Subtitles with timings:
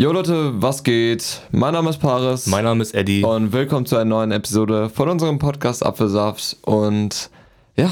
[0.00, 1.42] Jo Leute, was geht?
[1.50, 2.46] Mein Name ist Paris.
[2.46, 3.22] Mein Name ist Eddie.
[3.22, 6.56] Und willkommen zu einer neuen Episode von unserem Podcast Apfelsaft.
[6.62, 7.28] Und
[7.76, 7.90] ja,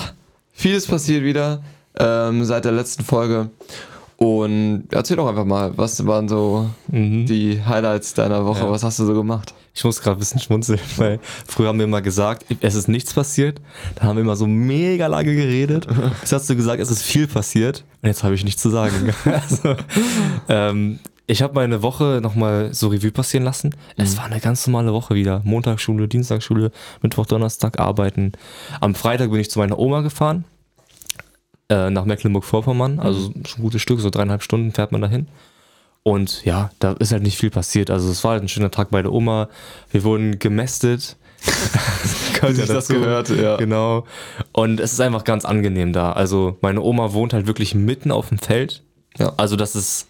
[0.54, 1.62] vieles passiert wieder
[1.98, 3.50] ähm, seit der letzten Folge.
[4.16, 7.26] Und erzähl doch einfach mal, was waren so mhm.
[7.26, 8.61] die Highlights deiner Woche?
[8.61, 8.70] Ja.
[8.70, 9.52] Was hast du so gemacht?
[9.75, 13.12] Ich muss gerade ein bisschen schmunzeln, weil früher haben wir immer gesagt, es ist nichts
[13.12, 13.61] passiert.
[13.96, 15.86] Da haben wir immer so mega lange geredet.
[16.22, 17.84] Jetzt hast du gesagt, es ist viel passiert.
[18.00, 19.12] Und jetzt habe ich nichts zu sagen.
[19.25, 19.76] also,
[20.48, 23.68] ähm, ich habe meine Woche nochmal so Revue passieren lassen.
[23.68, 24.03] Mhm.
[24.03, 25.43] Es war eine ganz normale Woche wieder.
[25.45, 28.32] Montagsschule, Dienstagsschule, Mittwoch, Donnerstag arbeiten.
[28.81, 30.45] Am Freitag bin ich zu meiner Oma gefahren.
[31.68, 32.98] Äh, nach Mecklenburg-Vorpommern.
[32.98, 33.45] Also mhm.
[33.45, 35.28] schon ein gutes Stück, so dreieinhalb Stunden fährt man dahin.
[36.03, 37.91] Und ja, da ist halt nicht viel passiert.
[37.91, 39.51] Also es war halt ein schöner Tag bei der Oma.
[39.91, 41.17] Wir wurden gemästet.
[42.41, 43.56] Wie ja das gehört, ja.
[43.56, 44.06] Genau.
[44.53, 46.12] Und es ist einfach ganz angenehm da.
[46.12, 48.83] Also meine Oma wohnt halt wirklich mitten auf dem Feld.
[49.19, 49.35] Ja.
[49.37, 50.09] Also das ist,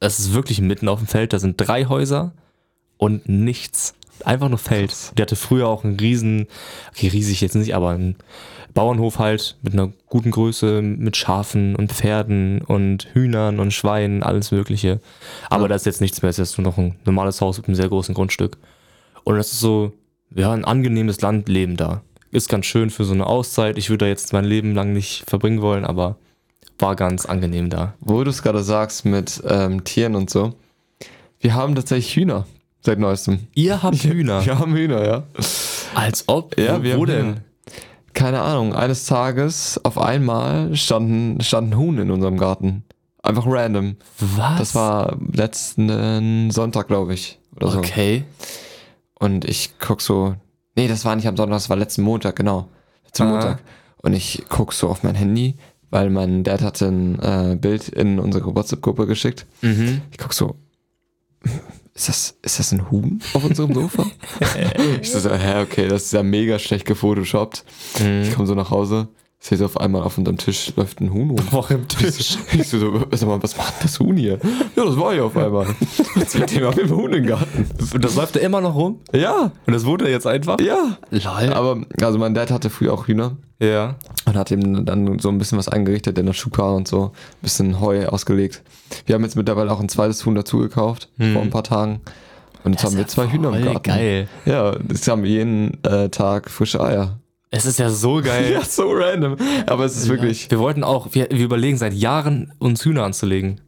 [0.00, 1.32] es ist wirklich mitten auf dem Feld.
[1.32, 2.32] Da sind drei Häuser
[2.96, 3.94] und nichts.
[4.24, 5.12] Einfach nur Feld.
[5.16, 6.46] Die hatte früher auch einen riesen,
[6.90, 8.16] okay, riesig jetzt nicht, aber einen
[8.74, 14.50] Bauernhof halt mit einer guten Größe, mit Schafen und Pferden und Hühnern und Schweinen, alles
[14.50, 15.00] Mögliche.
[15.48, 15.68] Aber ja.
[15.68, 17.88] da ist jetzt nichts mehr, es ist nur noch ein normales Haus mit einem sehr
[17.88, 18.58] großen Grundstück.
[19.24, 19.92] Und das ist so,
[20.34, 22.02] ja, ein angenehmes Landleben da.
[22.30, 23.76] Ist ganz schön für so eine Auszeit.
[23.76, 26.16] Ich würde da jetzt mein Leben lang nicht verbringen wollen, aber
[26.80, 27.94] war ganz angenehm da.
[28.00, 30.54] Wo du es gerade sagst mit ähm, Tieren und so.
[31.38, 32.46] Wir haben tatsächlich Hühner
[32.80, 33.46] seit neuestem.
[33.54, 34.44] Ihr habt Hühner?
[34.44, 35.22] Wir haben Hühner, ja.
[35.94, 36.58] Als ob?
[36.58, 37.26] Ja, wo, wo denn?
[37.26, 37.40] Hühner
[38.14, 42.84] keine Ahnung, eines Tages auf einmal standen, standen Huhn in unserem Garten.
[43.22, 43.96] Einfach random.
[44.18, 44.58] Was?
[44.58, 47.38] Das war letzten Sonntag, glaube ich.
[47.56, 47.78] Oder so.
[47.78, 48.24] Okay.
[49.18, 50.34] Und ich guck so.
[50.74, 52.68] Nee, das war nicht am Sonntag, das war letzten Montag, genau.
[53.04, 53.30] Letzten Aha.
[53.30, 53.58] Montag.
[54.02, 55.56] Und ich guck so auf mein Handy,
[55.90, 59.46] weil mein Dad hatte ein äh, Bild in unsere WhatsApp-Gruppe geschickt.
[59.60, 60.02] Mhm.
[60.10, 60.56] Ich guck so,
[61.94, 64.06] ist das, ist das ein Huhn auf unserem Sofa?
[65.02, 67.64] ich so, hä, okay, das ist ja mega schlecht gefotoshoppt.
[68.00, 68.22] Mhm.
[68.22, 69.08] Ich komme so nach Hause,
[69.40, 71.40] sehe so auf einmal auf unserem Tisch läuft ein Huhn rum.
[71.52, 72.36] Auf dem Tisch.
[72.52, 74.38] Ich so, sag mal, was macht das Huhn hier?
[74.76, 75.66] Ja, das war hier auf einmal.
[76.26, 77.66] Seitdem haben wir einen Huhn im Garten.
[77.94, 79.00] Und das läuft da immer noch rum?
[79.14, 79.50] Ja.
[79.66, 80.60] Und das wurde jetzt einfach?
[80.60, 80.98] Ja.
[81.10, 81.52] Lol.
[81.54, 83.36] Aber, also mein Dad hatte früher auch Hühner.
[83.60, 83.96] Ja.
[84.26, 87.04] Und hat ihm dann so ein bisschen was eingerichtet in der Schuka und so.
[87.04, 88.62] Ein bisschen Heu ausgelegt.
[89.06, 91.32] Wir haben jetzt mittlerweile auch ein zweites Huhn dazu gekauft, hm.
[91.32, 92.00] vor ein paar Tagen.
[92.62, 93.82] Und jetzt haben wir zwei Hühner im Garten.
[93.82, 94.28] Geil.
[94.44, 97.18] Ja, jetzt haben wir jeden äh, Tag frische Eier.
[97.50, 98.52] Es ist ja so geil.
[98.54, 99.36] ja, so random.
[99.66, 100.10] Aber es ist ja.
[100.10, 100.50] wirklich.
[100.50, 103.60] Wir wollten auch, wir, wir überlegen seit Jahren, uns Hühner anzulegen.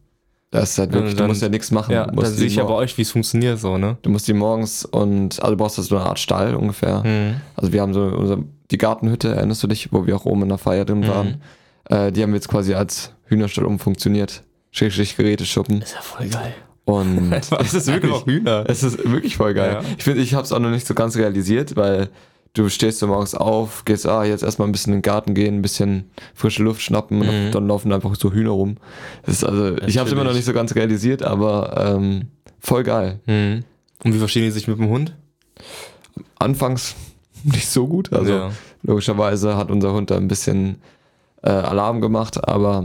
[0.53, 1.93] Das ist halt wirklich, dann, du musst ja nichts machen.
[1.93, 3.97] Ja, dann sehe ich ja bei euch, wie es funktioniert so, ne?
[4.03, 7.03] Du musst die morgens und, also du brauchst so eine Art Stall ungefähr.
[7.03, 7.41] Mhm.
[7.57, 8.39] Also wir haben so unser,
[8.71, 11.41] die Gartenhütte, erinnerst du dich, wo wir auch oben in der Feier drin waren.
[11.91, 11.97] Mhm.
[11.97, 14.43] Äh, die haben wir jetzt quasi als Hühnerstall umfunktioniert.
[14.73, 15.81] Schrägstrich Geräteschuppen.
[15.81, 16.55] Ist ja voll geil.
[16.85, 18.65] Und es ist wirklich auch Hühner.
[18.69, 19.79] Es ist wirklich voll geil.
[19.83, 19.89] Ja.
[19.97, 22.11] Ich finde, ich habe es auch noch nicht so ganz realisiert, weil
[22.55, 25.57] du stehst so morgens auf, gehst, ah, jetzt erstmal ein bisschen in den Garten gehen,
[25.57, 27.29] ein bisschen frische Luft schnappen mhm.
[27.29, 28.77] und dann laufen einfach so Hühner rum.
[29.25, 29.89] Das ist also, Natürlich.
[29.89, 32.29] ich habe es immer noch nicht so ganz realisiert, aber ähm,
[32.61, 33.21] voll geil.
[33.27, 33.65] Mhm.
[34.05, 35.15] Und wie verstehen die sich mit dem Hund?
[36.39, 36.95] Anfangs
[37.45, 38.13] nicht so gut.
[38.13, 38.51] Also ja.
[38.83, 40.77] logischerweise hat unser Hund da ein bisschen
[41.43, 42.85] äh, Alarm gemacht, aber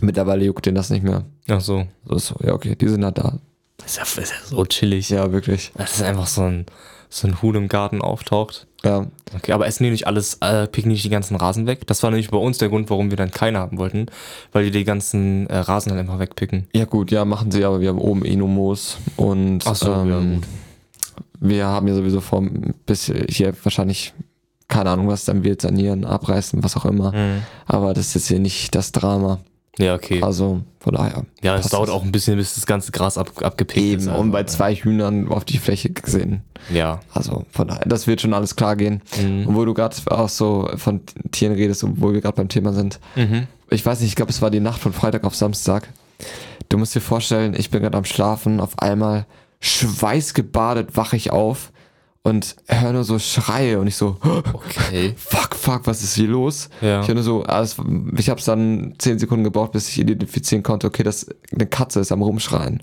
[0.00, 1.24] mittlerweile juckt den das nicht mehr.
[1.48, 1.86] Ach so.
[2.04, 3.38] so, so ja, okay, die sind halt da.
[3.78, 5.10] Das ist ja, ist ja so chillig.
[5.10, 5.72] Ja, wirklich.
[5.76, 6.66] Das ist einfach so ein,
[7.12, 8.66] so ein Huhn im Garten auftaucht.
[8.84, 9.06] Ja.
[9.36, 11.86] Okay, aber essen die nicht alles, äh, picken nicht die ganzen Rasen weg?
[11.86, 14.06] Das war nämlich bei uns der Grund, warum wir dann keine haben wollten,
[14.50, 16.66] weil die die ganzen äh, Rasen dann einfach wegpicken.
[16.72, 19.92] Ja gut, ja, machen sie, aber wir haben oben eh nur Moos und Ach so,
[19.92, 20.48] ähm, ja,
[21.40, 22.42] wir haben ja sowieso vor,
[22.86, 24.14] bis hier wahrscheinlich
[24.68, 27.12] keine Ahnung, was dann wird, sanieren, abreißen, was auch immer.
[27.12, 27.42] Mhm.
[27.66, 29.40] Aber das ist jetzt hier nicht das Drama.
[29.78, 30.22] Ja, okay.
[30.22, 31.24] Also von daher.
[31.42, 31.94] Ja, es dauert das.
[31.94, 34.08] auch ein bisschen, bis das ganze Gras ab, abgepickt Eben, ist.
[34.08, 36.42] Also, und bei zwei Hühnern auf die Fläche gesehen.
[36.70, 37.00] Ja.
[37.12, 39.00] Also von daher, das wird schon alles klar gehen.
[39.20, 39.46] Mhm.
[39.46, 41.00] Und wo du gerade auch so von
[41.30, 43.00] Tieren redest, wo wir gerade beim Thema sind.
[43.16, 43.46] Mhm.
[43.70, 45.88] Ich weiß nicht, ich glaube, es war die Nacht von Freitag auf Samstag.
[46.68, 49.26] Du musst dir vorstellen, ich bin gerade am Schlafen, auf einmal
[49.60, 51.71] schweißgebadet wache ich auf
[52.24, 54.16] und höre nur so Schreie und ich so,
[54.52, 55.14] okay.
[55.16, 56.68] fuck, fuck, was ist hier los?
[56.80, 57.00] Ja.
[57.00, 57.76] Ich höre nur so, alles,
[58.16, 62.00] ich habe es dann zehn Sekunden gebraucht, bis ich identifizieren konnte, okay, das eine Katze
[62.00, 62.82] ist am rumschreien.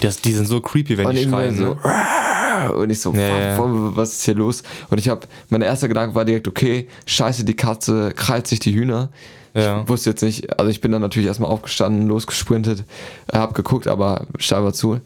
[0.00, 1.56] Das, die sind so creepy, wenn und die schreien.
[1.56, 2.72] So, ne?
[2.74, 3.96] Und ich so, ja, fuck, ja.
[3.96, 4.64] was ist hier los?
[4.90, 5.20] Und ich habe,
[5.50, 9.10] mein erster Gedanke war direkt, okay, scheiße, die Katze krallt sich die Hühner.
[9.54, 9.82] Ja.
[9.82, 12.84] Ich wusste jetzt nicht, also ich bin dann natürlich erstmal aufgestanden, losgesprintet,
[13.32, 15.00] hab geguckt, aber scheinbar zu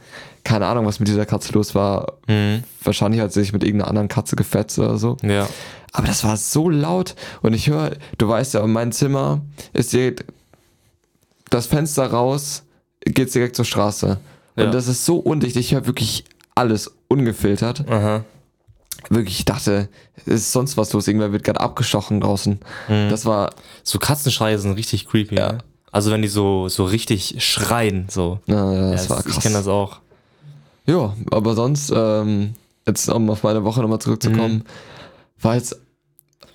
[0.45, 2.19] keine Ahnung, was mit dieser Katze los war.
[2.29, 2.63] Mhm.
[2.83, 5.17] Wahrscheinlich hat sie sich mit irgendeiner anderen Katze gefetzt oder so.
[5.23, 5.49] Ja.
[5.93, 9.41] Aber das war so laut und ich höre, du weißt ja, mein Zimmer
[9.73, 10.25] ist direkt
[11.51, 12.65] das Fenster raus,
[13.01, 14.19] geht direkt zur Straße.
[14.57, 15.57] Und das ist so undicht.
[15.57, 16.25] Ich höre wirklich
[16.55, 17.89] alles ungefiltert.
[17.89, 18.25] Aha.
[19.11, 19.89] Wirklich, ich dachte,
[20.27, 21.07] ist sonst was los.
[21.09, 22.61] Irgendwer wird gerade abgestochen draußen.
[22.89, 23.09] Mhm.
[23.11, 23.51] Das war,
[23.83, 25.37] So Katzenschreie sind richtig creepy.
[25.37, 25.53] Ja.
[25.53, 25.59] Ne?
[25.93, 28.41] Also wenn die so, so richtig schreien, so.
[28.47, 29.43] na, das Ja, war Ich krass.
[29.43, 30.01] kenne das auch.
[30.87, 32.55] Ja, aber sonst, ähm,
[32.87, 34.65] jetzt um auf meine Woche nochmal zurückzukommen, Mhm.
[35.41, 35.79] war jetzt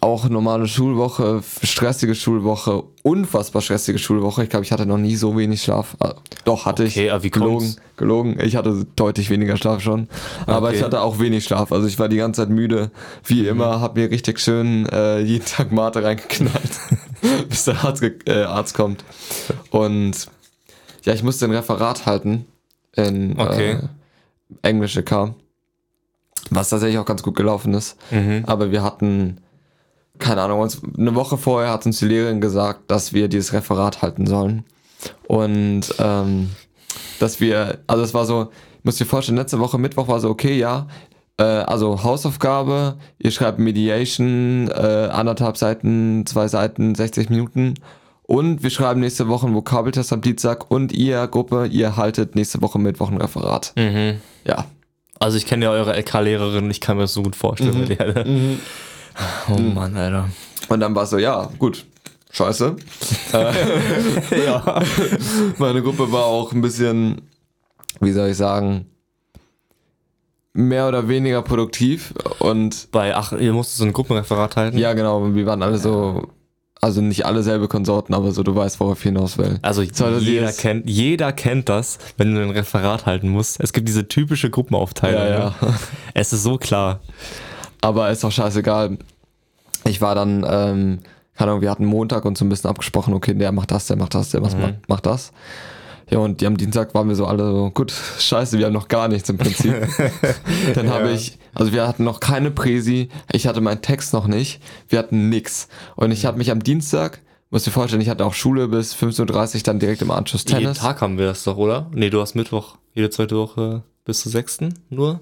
[0.01, 4.43] auch normale Schulwoche, stressige Schulwoche, unfassbar stressige Schulwoche.
[4.43, 5.97] Ich glaube, ich hatte noch nie so wenig Schlaf.
[5.99, 6.13] Ah,
[6.45, 7.11] Doch, hatte Okay, ich.
[7.11, 7.75] aber wie gelogen, kommt's?
[7.97, 8.39] gelogen.
[8.41, 10.07] Ich hatte deutlich weniger Schlaf schon.
[10.45, 10.77] Aber Okay.
[10.77, 11.71] ich hatte auch wenig Schlaf.
[11.73, 12.91] Also ich war die ganze Zeit müde.
[13.25, 13.47] Wie Mhm.
[13.49, 16.79] immer, hab mir richtig schön äh, jeden Tag Mate reingeknallt,
[17.49, 19.03] bis der Arzt, äh, Arzt kommt.
[19.69, 20.29] Und
[21.03, 22.45] ja, ich musste ein Referat halten
[22.95, 23.71] in Okay.
[23.71, 23.79] äh,
[24.61, 25.35] Englische kam.
[26.51, 27.97] Was tatsächlich auch ganz gut gelaufen ist.
[28.11, 28.43] Mhm.
[28.47, 29.41] Aber wir hatten,
[30.19, 34.01] keine Ahnung, uns, eine Woche vorher hat uns die Lehrerin gesagt, dass wir dieses Referat
[34.01, 34.65] halten sollen.
[35.27, 36.49] Und ähm,
[37.19, 38.49] dass wir, also es war so,
[38.79, 40.87] ich muss dir vorstellen, letzte Woche Mittwoch war so, okay, ja,
[41.37, 47.75] äh, also Hausaufgabe, ihr schreibt Mediation, äh, anderthalb Seiten, zwei Seiten, 60 Minuten.
[48.23, 52.61] Und wir schreiben nächste Woche einen Vokabeltest am Dienstag und ihr Gruppe, ihr haltet nächste
[52.61, 53.73] Woche Mittwoch ein Referat.
[53.75, 54.19] Mhm.
[54.45, 54.65] Ja.
[55.17, 57.87] Also ich kenne ja eure LK-Lehrerin, ich kann mir das so gut vorstellen.
[57.87, 57.99] mit
[59.49, 60.29] Oh Mann, Alter.
[60.69, 61.85] Und dann war es so, ja, gut,
[62.31, 62.75] scheiße.
[64.45, 64.81] Ja.
[65.57, 67.21] Meine Gruppe war auch ein bisschen,
[67.99, 68.85] wie soll ich sagen,
[70.53, 72.13] mehr oder weniger produktiv.
[72.39, 74.77] Und Bei, ach, ihr musstet so ein Gruppenreferat halten?
[74.77, 76.27] ja, genau, wir waren alle so,
[76.81, 79.59] also nicht alle selbe Konsorten, aber so, du weißt, worauf ich hinaus will.
[79.61, 83.59] Also Soll das jeder kennt, jeder kennt das, wenn du ein Referat halten musst.
[83.59, 85.21] Es gibt diese typische Gruppenaufteilung.
[85.21, 85.73] Ja, Ne?
[86.13, 87.01] Es ist so klar.
[87.81, 88.97] Aber ist auch scheißegal.
[89.85, 90.99] Ich war dann, ähm,
[91.35, 93.95] keine Ahnung, wir hatten Montag und so ein bisschen abgesprochen, okay, der macht das, der
[93.97, 94.61] macht das, der Mhm.
[94.61, 95.31] macht, macht das.
[96.09, 98.87] Ja, und die am Dienstag waren wir so alle so, gut, scheiße, wir haben noch
[98.87, 99.73] gar nichts im Prinzip.
[100.75, 101.13] Dann habe Ja.
[101.13, 105.29] ich, also wir hatten noch keine Präsi, ich hatte meinen Text noch nicht, wir hatten
[105.29, 105.67] nix.
[105.95, 107.21] Und ich habe mich am Dienstag,
[107.51, 110.61] musst dir vorstellen, ich hatte auch Schule bis 15.30 Uhr, dann direkt im Anschluss Jeden
[110.61, 110.79] Tennis.
[110.79, 111.89] Tag haben wir das doch, oder?
[111.93, 115.19] Nee, du hast Mittwoch jede zweite Woche bis zur sechsten nur?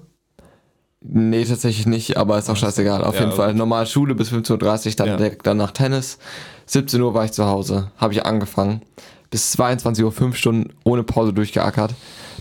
[1.00, 3.04] Nee, tatsächlich nicht, aber ist auch scheißegal.
[3.04, 3.54] Auf Ja, jeden Fall.
[3.54, 5.16] Normal Schule bis 15.30 Uhr, dann Ja.
[5.16, 6.18] direkt danach Tennis.
[6.66, 8.82] 17 Uhr war ich zu Hause, habe ich angefangen.
[9.30, 11.94] Bis 22 Uhr, fünf Stunden ohne Pause durchgeackert.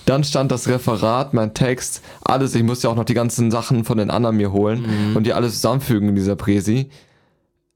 [0.06, 2.56] Dann stand das Referat, mein Text, alles.
[2.56, 5.54] Ich musste auch noch die ganzen Sachen von den anderen mir holen und die alles
[5.56, 6.90] zusammenfügen in dieser Präsi.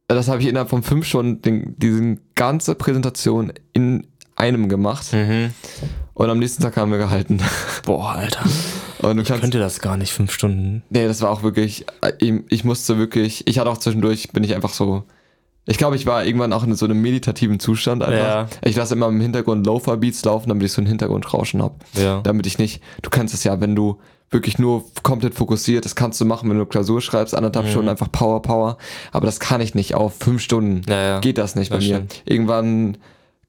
[0.07, 5.11] Das habe ich innerhalb von fünf Stunden, den, diese ganze Präsentation in einem gemacht.
[5.13, 5.51] Mhm.
[6.13, 7.39] Und am nächsten Tag haben wir gehalten.
[7.85, 8.43] Boah, Alter.
[9.01, 10.83] Und du Ich kannst könnte das gar nicht, fünf Stunden.
[10.89, 14.53] Nee, das war auch wirklich, äh, ich, musste wirklich, ich hatte auch zwischendurch, bin ich
[14.55, 15.03] einfach so,
[15.65, 18.17] ich glaube, ich war irgendwann auch in so einem meditativen Zustand einfach.
[18.23, 18.47] Ja.
[18.63, 21.75] Ich lasse immer im Hintergrund Loafer-Beats laufen, damit ich so ein Hintergrundrauschen habe.
[21.93, 22.21] Ja.
[22.21, 23.99] Damit ich nicht, du kennst es ja, wenn du
[24.31, 27.69] wirklich nur komplett fokussiert, das kannst du machen, wenn du Klausur schreibst, anderthalb Mhm.
[27.71, 28.77] Stunden einfach Power, Power.
[29.11, 30.81] Aber das kann ich nicht auf fünf Stunden.
[30.89, 31.19] Ja, ja.
[31.19, 31.95] Geht das nicht bei Das mir.
[31.95, 32.21] stimmt.
[32.25, 32.97] Irgendwann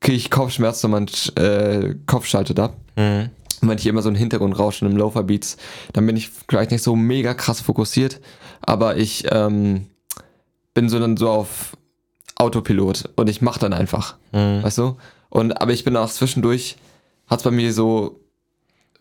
[0.02, 2.76] kriege ich Kopfschmerzen und mein äh, Kopf schaltet ab.
[2.96, 3.31] Mhm.
[3.62, 5.56] Und wenn ich immer so einen Hintergrundrauschen im Loafer Beats,
[5.93, 8.20] dann bin ich vielleicht nicht so mega krass fokussiert,
[8.60, 9.87] aber ich ähm,
[10.75, 11.76] bin so dann so auf
[12.34, 14.62] Autopilot und ich mach dann einfach, Mhm.
[14.64, 14.97] weißt du?
[15.30, 16.76] Und aber ich bin auch zwischendurch,
[17.28, 18.21] hat's bei mir so,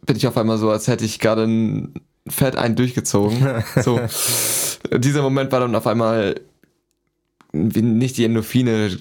[0.05, 1.93] bin ich auf einmal so, als hätte ich gerade ein
[2.27, 3.63] Fett einen durchgezogen.
[3.81, 4.00] so,
[4.96, 6.39] dieser Moment war dann auf einmal
[7.51, 8.98] nicht die Endorphine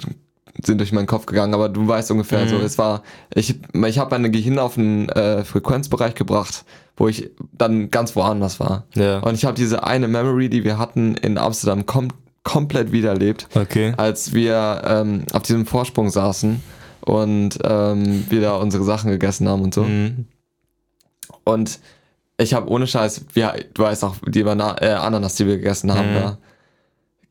[0.64, 2.48] sind durch meinen Kopf gegangen, aber du weißt ungefähr Mhm.
[2.48, 3.02] so, es war,
[3.34, 6.64] ich, ich habe meine Gehirn auf einen äh, Frequenzbereich gebracht,
[6.96, 8.84] wo ich dann ganz woanders war.
[8.94, 9.18] Ja.
[9.20, 12.08] Und ich habe diese eine Memory, die wir hatten in Amsterdam, kom
[12.42, 13.92] komplett wiedererlebt, Okay.
[13.98, 16.62] als wir ähm, auf diesem Vorsprung saßen
[17.02, 19.84] und ähm, wir da unsere Sachen gegessen haben und so.
[19.84, 20.24] Mhm.
[21.44, 21.78] Und
[22.38, 25.92] ich habe ohne Scheiß, wir, du weißt auch, die Bana äh, Ananas, die wir gegessen
[25.92, 26.14] haben, Mhm.
[26.14, 26.38] da.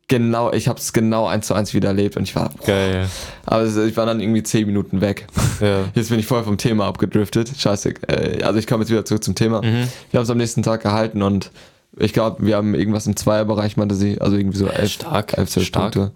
[0.09, 3.07] Genau, ich habe es genau eins zu eins wiederlebt und ich war, Geil.
[3.45, 5.27] aber ich war dann irgendwie zehn Minuten weg.
[5.61, 5.85] Ja.
[5.93, 7.51] Jetzt bin ich voll vom Thema abgedriftet.
[7.57, 7.93] Scheiße.
[8.07, 9.61] Äh, also ich komme jetzt wieder zurück zum Thema.
[9.61, 9.87] Mhm.
[10.11, 11.51] Wir haben es am nächsten Tag gehalten und
[11.97, 14.19] ich glaube, wir haben irgendwas im Zweierbereich, meinte sie.
[14.19, 15.93] Also irgendwie so elf, stark, elf zwölf stark.
[15.93, 16.11] Punkte.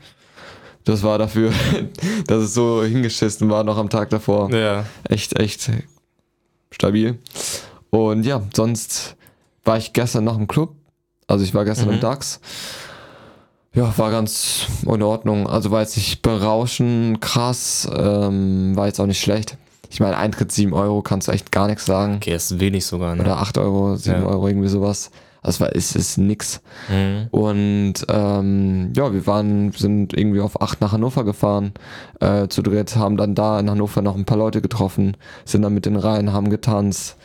[0.85, 1.51] Das war dafür,
[2.27, 4.51] dass es so hingeschissen war noch am Tag davor.
[4.51, 4.85] Ja.
[5.07, 5.69] Echt, echt
[6.71, 7.19] stabil.
[7.91, 9.15] Und ja, sonst
[9.63, 10.73] war ich gestern noch im Club.
[11.27, 11.93] Also ich war gestern Mhm.
[11.95, 12.39] im DAX.
[13.74, 15.48] Ja, war ganz in Ordnung.
[15.48, 19.58] Also war jetzt nicht berauschend krass, ähm, war jetzt auch nicht schlecht.
[19.89, 22.15] Ich meine, Eintritt 7 Euro kannst du echt gar nichts sagen.
[22.15, 23.22] Okay, ist wenig sogar, ne?
[23.24, 24.27] Oder 8 Euro, 7 Ja.
[24.27, 25.12] Euro, irgendwie sowas.
[25.42, 26.62] Also es war, es ist nix.
[26.89, 27.27] Mhm.
[27.32, 31.74] Und ähm, ja, wir waren, sind irgendwie auf 8 nach Hannover gefahren,
[32.22, 35.74] äh, zu dritt, haben dann da in Hannover noch ein paar Leute getroffen, sind dann
[35.74, 37.18] mit den Reihen, haben getanzt.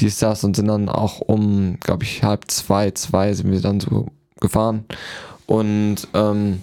[0.00, 3.80] dies, das und sind dann auch um, glaube ich, halb zwei, zwei sind wir dann
[3.80, 4.08] so
[4.40, 4.84] gefahren
[5.50, 6.62] und ähm,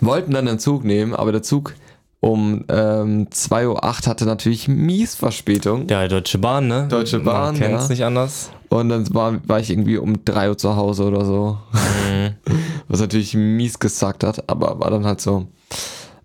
[0.00, 1.74] wollten dann den Zug nehmen, aber der Zug
[2.18, 5.86] um ähm, 2.08 Uhr hatte natürlich mies Verspätung.
[5.88, 6.88] Ja, Deutsche Bahn, ne?
[6.88, 7.88] Deutsche Bahn, Man kennt's ja.
[7.90, 8.50] nicht anders.
[8.70, 11.58] Und dann war, war ich irgendwie um 3 Uhr zu Hause oder so.
[11.72, 12.34] Mhm.
[12.88, 15.46] Was natürlich mies gesackt hat, aber war dann halt so.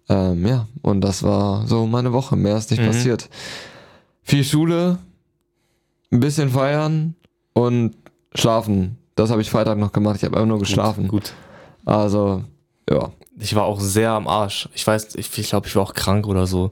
[0.10, 2.36] Ähm, ja, und das war so meine Woche.
[2.36, 2.88] Mehr ist nicht Mhm.
[2.88, 3.30] passiert.
[4.24, 4.98] Viel Schule,
[6.12, 7.14] ein bisschen feiern
[7.54, 7.94] und
[8.34, 8.98] schlafen.
[9.16, 10.16] Das habe ich Freitag noch gemacht.
[10.18, 11.08] Ich habe einfach nur geschlafen.
[11.08, 11.34] Gut.
[11.88, 12.44] Also,
[12.90, 13.12] ja.
[13.40, 14.68] Ich war auch sehr am Arsch.
[14.74, 16.72] Ich weiß, ich, ich glaube, ich war auch krank oder so.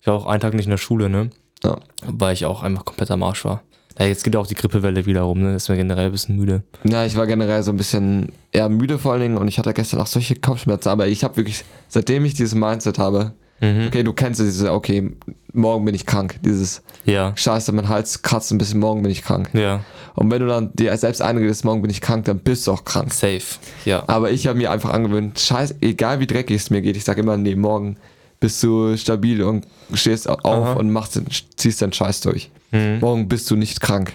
[0.00, 1.30] Ich war auch einen Tag nicht in der Schule, ne?
[1.64, 1.78] Ja.
[2.06, 3.62] Weil ich auch einfach komplett am Arsch war.
[3.98, 5.56] Ja, jetzt geht auch die Grippewelle wieder rum, ne?
[5.56, 6.62] Ist mir generell ein bisschen müde.
[6.84, 9.74] Ja, ich war generell so ein bisschen eher müde vor allen Dingen und ich hatte
[9.74, 13.86] gestern auch solche Kopfschmerzen, aber ich habe wirklich, seitdem ich dieses Mindset habe, Mhm.
[13.88, 15.12] okay, du kennst es, dieses, okay,
[15.52, 17.32] morgen bin ich krank, dieses Ja.
[17.36, 19.50] Scheiße, mein Hals kratzt ein bisschen, morgen bin ich krank.
[19.52, 19.80] Ja.
[20.14, 22.84] Und wenn du dann dir selbst einredest, morgen bin ich krank, dann bist du auch
[22.84, 23.12] krank.
[23.12, 23.40] Safe.
[23.84, 24.04] Ja.
[24.08, 27.20] Aber ich habe mir einfach angewöhnt, scheiße, egal wie dreckig es mir geht, ich sage
[27.20, 27.96] immer, nee, morgen
[28.40, 30.72] bist du stabil und stehst auf Aha.
[30.74, 31.20] und machst
[31.56, 32.50] ziehst den Scheiß durch.
[32.72, 32.98] Mhm.
[33.00, 34.14] Morgen bist du nicht krank.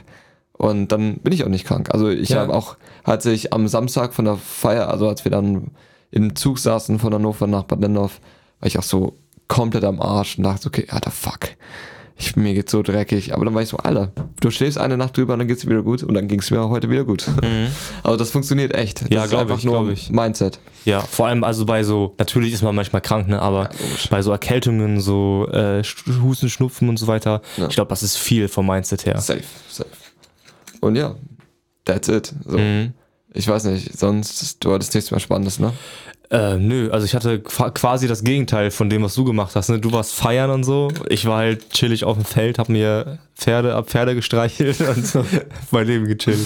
[0.54, 1.90] Und dann bin ich auch nicht krank.
[1.94, 2.42] Also ich Ja.
[2.42, 5.72] habe auch, als ich am Samstag von der Feier, also als wir dann
[6.12, 8.20] im Zug saßen von Hannover nach Bad Nendorf,
[8.60, 9.16] war ich auch so
[9.50, 11.50] komplett am Arsch und dachte, okay, Alter, fuck.
[12.22, 13.34] Ich, mir geht's so dreckig.
[13.34, 15.70] Aber dann war ich so, Alter, du schläfst eine Nacht drüber und dann geht's dir
[15.70, 17.26] wieder gut und dann ging's mir heute wieder gut.
[18.04, 19.02] Aber das funktioniert echt.
[19.02, 19.16] Das Mhm.
[19.16, 20.10] Ja, ist glaub einfach ich, nur glaub ich.
[20.10, 20.60] Mindset.
[20.84, 23.42] Ja, vor allem also bei so, natürlich ist man manchmal krank, ne?
[23.42, 23.70] Aber
[24.10, 25.82] bei so Erkältungen, so äh,
[26.22, 27.68] Husten, Schnupfen und so weiter, Ja.
[27.68, 29.18] ich glaube, das ist viel vom Mindset her.
[29.22, 29.90] Safe, safe.
[30.82, 31.16] Und ja,
[31.86, 32.34] that's it.
[32.46, 32.58] So.
[32.58, 32.94] Mhm.
[33.34, 35.72] Ich weiß nicht, sonst, du hattest nichts mehr Spannendes, ne?
[36.32, 39.70] Äh, nö, also ich hatte qua- quasi das Gegenteil von dem, was du gemacht hast.
[39.70, 39.80] Ne?
[39.80, 40.90] Du warst feiern und so.
[41.10, 45.26] Ich war halt chillig auf dem Feld, hab mir Pferde ab Pferde gestreichelt und so
[45.72, 46.38] mein Leben gechillt.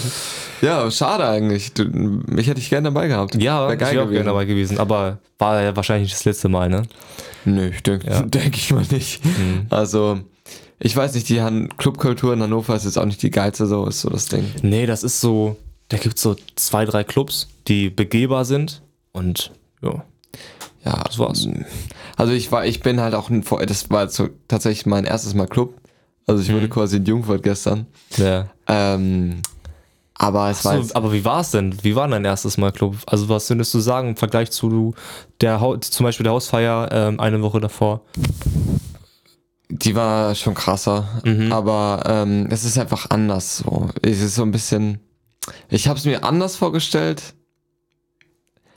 [0.62, 1.74] Ja, schade eigentlich.
[1.74, 3.34] Du, mich hätte ich gerne dabei gehabt.
[3.34, 6.48] Ja, Wär ich wäre auch gerne dabei gewesen, aber war ja wahrscheinlich nicht das letzte
[6.48, 6.84] Mal, ne?
[7.44, 8.22] Nö, denke Ja.
[8.26, 9.22] denk ich mal nicht.
[9.22, 9.66] Mhm.
[9.68, 10.18] Also,
[10.78, 13.84] ich weiß nicht, die Han Clubkultur in Hannover ist jetzt auch nicht die geilste, so
[13.86, 14.46] ist so das Ding.
[14.62, 15.56] Nee, das ist so,
[15.88, 18.80] da gibt's so zwei, drei Clubs, die begehbar sind
[19.12, 19.50] und
[19.84, 20.04] ja.
[20.84, 21.46] Ja, Das war's.
[22.16, 25.34] Also ich war, ich bin halt auch, ein, Vor- das war so tatsächlich mein erstes
[25.34, 25.74] Mal Club.
[26.26, 26.54] Also ich Mhm.
[26.56, 27.86] wurde quasi in Jungfurt gestern.
[28.16, 28.48] ja.
[28.66, 29.40] Ähm,
[30.16, 31.76] aber es war jetzt, aber wie war es denn?
[31.82, 32.96] Wie war dein erstes Mal Club?
[33.06, 34.94] Also was würdest du sagen im Vergleich zu
[35.40, 38.02] der Hau- zum Beispiel der Hausfeier ähm, eine Woche davor?
[39.68, 41.08] die war schon krasser.
[41.24, 41.52] Mhm.
[41.52, 43.58] Aber ähm, es ist einfach anders.
[43.58, 43.88] So.
[44.02, 45.00] Es ist so ein bisschen.
[45.68, 47.34] Ich habe es mir anders vorgestellt.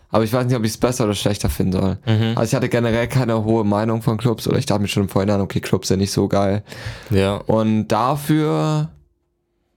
[0.10, 1.98] Aber ich weiß nicht, ob ich es besser oder schlechter finden soll.
[2.06, 2.34] Mhm.
[2.38, 5.10] Also ich hatte generell keine hohe Meinung von Clubs oder ich dachte mir schon im
[5.10, 6.64] Vorhinein, okay, Clubs sind nicht so geil.
[7.10, 7.36] Ja.
[7.36, 8.90] Und dafür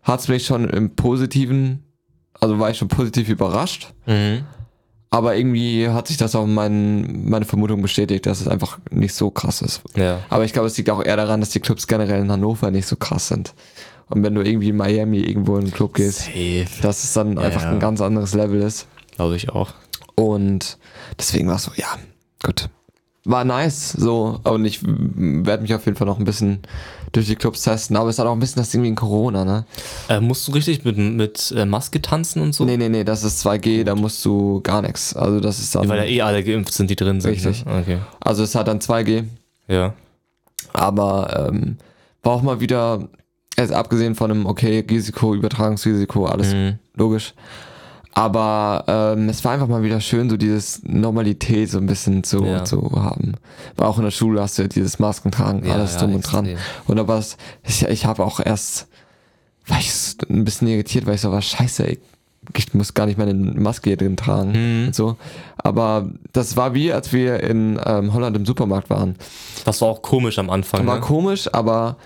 [0.03, 1.83] hat es mich schon im Positiven,
[2.39, 3.93] also war ich schon positiv überrascht.
[4.07, 4.45] Mhm.
[5.13, 9.31] Aber irgendwie hat sich das auch mein, meine Vermutung bestätigt, dass es einfach nicht so
[9.33, 9.83] krass ist.
[9.97, 10.21] Ja.
[10.29, 12.87] Aber ich glaube, es liegt auch eher daran, dass die Clubs generell in Hannover nicht
[12.87, 13.53] so krass sind.
[14.09, 16.67] Und wenn du irgendwie in Miami irgendwo in einen Club gehst, Safe.
[16.83, 17.71] dass es dann Ja, einfach ja.
[17.71, 18.87] ein ganz anderes Level ist.
[19.17, 19.73] Glaube ich auch.
[20.29, 20.79] Und
[21.19, 21.87] deswegen war es so, ja,
[22.43, 22.69] gut.
[23.25, 24.41] War nice, so.
[24.45, 26.61] Und ich werde mich auf jeden Fall noch ein bisschen
[27.12, 27.97] durch die Clubs testen.
[27.97, 29.67] Aber es hat auch ein bisschen das Ding wie in Corona, ne?
[30.09, 32.65] Äh, musst du richtig mit, mit äh, Maske tanzen und so?
[32.65, 35.15] Nee, nee, nee, das ist 2G, da musst du gar nichts.
[35.15, 35.87] Also das ist dann.
[35.89, 37.33] Weil ja eh alle geimpft sind, die drin sind.
[37.33, 37.67] Richtig.
[37.67, 37.81] Ne?
[37.83, 37.99] Okay.
[38.21, 39.25] Also es hat dann 2G,
[39.69, 39.93] Ja.
[40.73, 41.77] aber ähm,
[42.23, 43.07] war auch mal wieder,
[43.59, 46.79] jetzt abgesehen von einem, okay, Risiko, Übertragungsrisiko, alles Mhm.
[46.95, 47.35] logisch.
[48.12, 52.45] Aber ähm, es war einfach mal wieder schön, so dieses Normalität so ein bisschen zu,
[52.45, 52.64] Ja.
[52.64, 53.35] zu haben.
[53.76, 56.14] Weil auch in der Schule hast du ja dieses Masken tragen, Ja, alles ja, drum
[56.17, 56.47] und dran.
[56.47, 56.64] extrem.
[56.88, 57.37] Und da war es,
[57.67, 58.88] ich, ich habe auch erst,
[59.67, 59.90] war ich
[60.29, 61.99] ein bisschen irritiert, weil ich so war, scheiße, ey,
[62.57, 64.87] ich muss gar nicht meine Maske hier drin tragen Mhm.
[64.88, 65.17] und so.
[65.59, 69.14] Aber das war wie, als wir in ähm, Holland im Supermarkt waren.
[69.64, 70.85] Das war auch komisch am Anfang.
[70.87, 71.00] War ne?
[71.00, 71.97] komisch, aber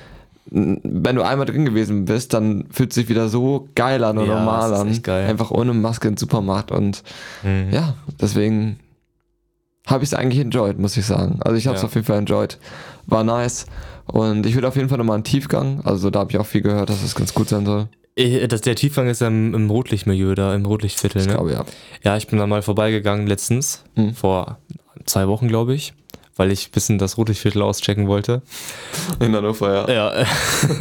[0.50, 4.26] wenn du einmal drin gewesen bist, dann fühlt es sich wieder so geil an und
[4.28, 5.02] Ja, normal das an.
[5.26, 6.70] Einfach ohne Maske im Supermarkt.
[6.70, 7.02] Und
[7.42, 7.68] Mhm.
[7.72, 8.78] ja, deswegen
[9.86, 11.40] habe ich es eigentlich enjoyed, muss ich sagen.
[11.42, 11.86] Also ich habe es Ja.
[11.88, 12.58] auf jeden Fall enjoyed.
[13.06, 13.66] War nice.
[14.06, 15.80] Und ich würde auf jeden Fall nochmal einen Tiefgang.
[15.84, 17.88] Also da habe ich auch viel gehört, dass es ganz gut sein soll.
[18.48, 21.22] Das, der Tiefgang ist ja im, im Rotlichtmilieu da, im Rotlichtviertel.
[21.22, 21.34] Ich Ne?
[21.34, 21.64] glaube ja.
[22.04, 24.14] Ja, ich bin da mal vorbeigegangen letztens, Mhm.
[24.14, 24.58] vor
[25.04, 25.94] zwei Wochen, glaube ich,
[26.36, 28.42] weil ich ein bisschen das Rotlichtviertel auschecken wollte.
[29.20, 29.92] In Hannover, ja.
[30.18, 30.26] Ja,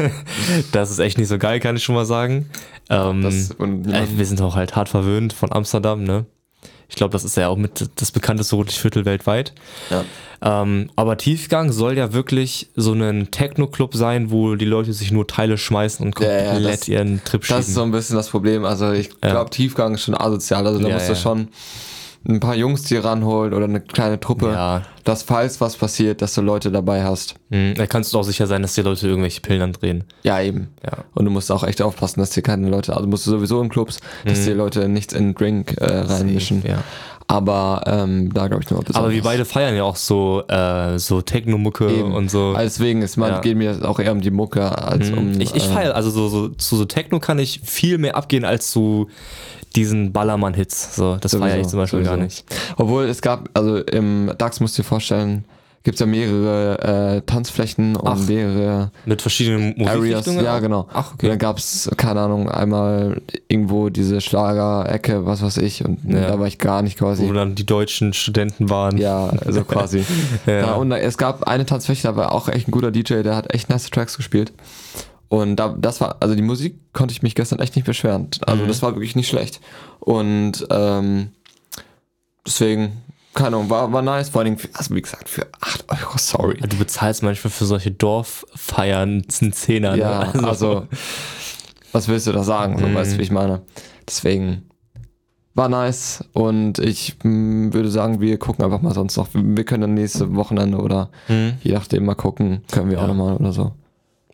[0.72, 2.50] das ist echt nicht so geil, kann ich schon mal sagen.
[2.90, 6.26] Ähm, Das, und äh, wir sind auch halt hart verwöhnt von Amsterdam, ne?
[6.90, 9.54] Ich glaube, das ist ja auch mit das bekannteste Rotlichtviertel weltweit.
[9.90, 10.04] Ja.
[10.62, 15.26] Ähm, aber Tiefgang soll ja wirklich so ein Techno-Club sein, wo die Leute sich nur
[15.26, 17.58] Teile schmeißen und komplett Ja, ja, das- ihren Trip schieben.
[17.60, 18.66] Das ist so ein bisschen das Problem.
[18.66, 19.32] Also ich Ja.
[19.32, 20.68] glaube, Tiefgang ist schon asozial.
[20.68, 21.20] Also da Ja, musst du ja.
[21.20, 21.48] schon
[22.28, 24.84] ein paar Jungs dir ranholen oder eine kleine Truppe, Ja.
[25.04, 27.36] dass falls was passiert, dass du Leute dabei hast.
[27.50, 27.74] Mhm.
[27.76, 30.06] Da kannst du auch sicher sein, dass die Leute irgendwelche Pillen andrehen.
[30.24, 30.70] Ja, eben.
[30.86, 31.04] Ja.
[31.14, 33.68] Und du musst auch echt aufpassen, dass dir keine Leute, also musst du sowieso in
[33.70, 36.60] Clubs, dass dir Leute nichts in Drink äh, reinmischen.
[36.60, 36.66] Mhm.
[36.68, 36.84] Ja.
[37.28, 41.22] Aber ähm, da glaube ich nur Aber wir beide feiern ja auch so, äh, so
[41.22, 42.50] Techno-Mucke und so.
[42.50, 43.40] Also Deswegen ist man, Ja.
[43.40, 45.34] geht mir auch eher um die Mucke als um.
[45.34, 45.42] Mhm.
[45.42, 48.46] ich ich äh, feiere, also so, so, zu so Techno kann ich viel mehr abgehen
[48.46, 49.08] als zu
[49.76, 50.96] diesen Ballermann-Hits.
[50.96, 52.16] So, das feiere ich zum Beispiel sowieso.
[52.16, 52.46] gar nicht.
[52.78, 55.46] Obwohl es gab, also im DAX musst du dir vorstellen,
[55.84, 58.18] gibt es ja mehrere äh, Tanzflächen und Ach.
[58.28, 60.26] mehrere Mit verschiedenen Areas.
[60.26, 60.88] Ja, genau.
[60.94, 61.28] Ach, Und okay.
[61.28, 66.28] dann gab es, keine Ahnung, einmal irgendwo diese Schlagerecke, was weiß ich, und Ja.
[66.30, 67.28] da war ich gar nicht quasi.
[67.28, 68.98] Wo dann die deutschen Studenten waren.
[68.98, 70.06] Ja, also quasi.
[70.46, 70.62] Ja.
[70.62, 73.54] Da, und es gab eine Tanzfläche, da war auch echt ein guter DJ, der hat
[73.54, 74.54] echt nice Tracks gespielt.
[75.28, 78.28] Und da, das war, also die Musik konnte ich mich gestern echt nicht beschweren.
[78.46, 78.68] Also Mhm.
[78.68, 79.60] das war wirklich nicht schlecht.
[80.00, 81.30] Und ähm,
[82.46, 83.02] deswegen,
[83.34, 84.30] keine Ahnung, war, war nice.
[84.30, 86.58] Vor allen Dingen, für, also wie gesagt, für 8 Euro, sorry.
[86.60, 89.96] Du bezahlst manchmal für solche Dorffeiern einen Zehner.
[89.96, 90.48] Ja, ne?
[90.48, 90.88] also,
[91.92, 92.78] was willst du da sagen?
[92.80, 92.96] So, Mhm.
[92.96, 93.62] Weißt du, wie ich meine?
[94.08, 94.64] Deswegen
[95.56, 99.28] war nice und ich mh, würde sagen, wir gucken einfach mal sonst noch.
[99.34, 101.54] Wir können dann nächste Wochenende oder Mhm.
[101.62, 103.04] je nachdem mal gucken, können wir Ja.
[103.04, 103.72] auch nochmal oder so.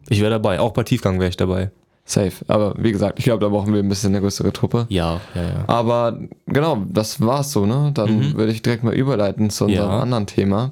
[0.08, 0.60] Ich wäre dabei.
[0.60, 1.72] Auch bei Tiefgang wäre ich dabei.
[2.10, 2.32] Safe.
[2.48, 4.88] Aber wie gesagt, ich glaube, da brauchen wir ein bisschen eine größere Truppe.
[4.90, 5.50] Ja, ja, ja.
[5.68, 7.92] Aber genau, das war's so, ne?
[7.94, 8.34] Dann Mhm.
[8.36, 10.00] würde ich direkt mal überleiten zu unserem Ja.
[10.00, 10.72] anderen Thema.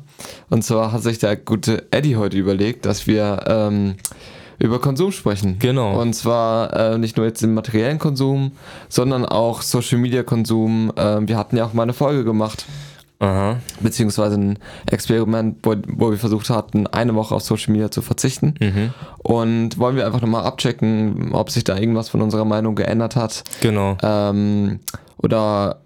[0.49, 3.97] Und zwar hat sich der gute Eddie heute überlegt, dass wir ähm,
[4.57, 5.57] über Konsum sprechen.
[5.59, 6.01] Genau.
[6.01, 8.53] Und zwar äh, nicht nur jetzt den materiellen Konsum,
[8.89, 10.91] sondern auch Social Media Konsum.
[10.97, 12.65] Ähm, wir hatten ja auch mal eine Folge gemacht,
[13.19, 13.57] Aha.
[13.79, 14.59] beziehungsweise ein
[14.91, 18.53] Experiment, wo, wo wir versucht hatten, eine Woche auf Social Media zu verzichten.
[18.59, 18.93] Mhm.
[19.23, 23.43] Und wollen wir einfach nochmal abchecken, ob sich da irgendwas von unserer Meinung geändert hat.
[23.61, 23.97] Genau.
[24.03, 24.79] Ähm,
[25.17, 25.81] oder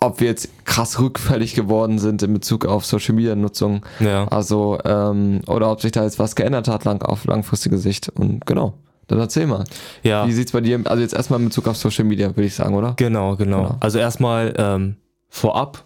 [0.00, 3.82] ob wir jetzt krass rückfällig geworden sind in Bezug auf Social Media Nutzung.
[4.00, 4.28] Ja.
[4.28, 8.10] Also, ähm, oder ob sich da jetzt was geändert hat lang, auf langfristige Sicht.
[8.10, 8.74] Und genau,
[9.06, 9.64] dann erzähl mal.
[10.02, 10.26] Ja.
[10.26, 12.74] Wie sieht's bei dir, also jetzt erstmal in Bezug auf Social Media, würde ich sagen,
[12.74, 12.94] oder?
[12.96, 13.62] Genau, genau.
[13.62, 13.76] Genau.
[13.80, 14.96] Also erstmal ähm,
[15.28, 15.84] vorab,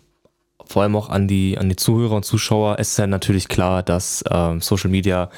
[0.68, 4.22] vor allem auch an die, an die Zuhörer und Zuschauer, ist ja natürlich klar, dass
[4.31, 5.31] ähm, Social Media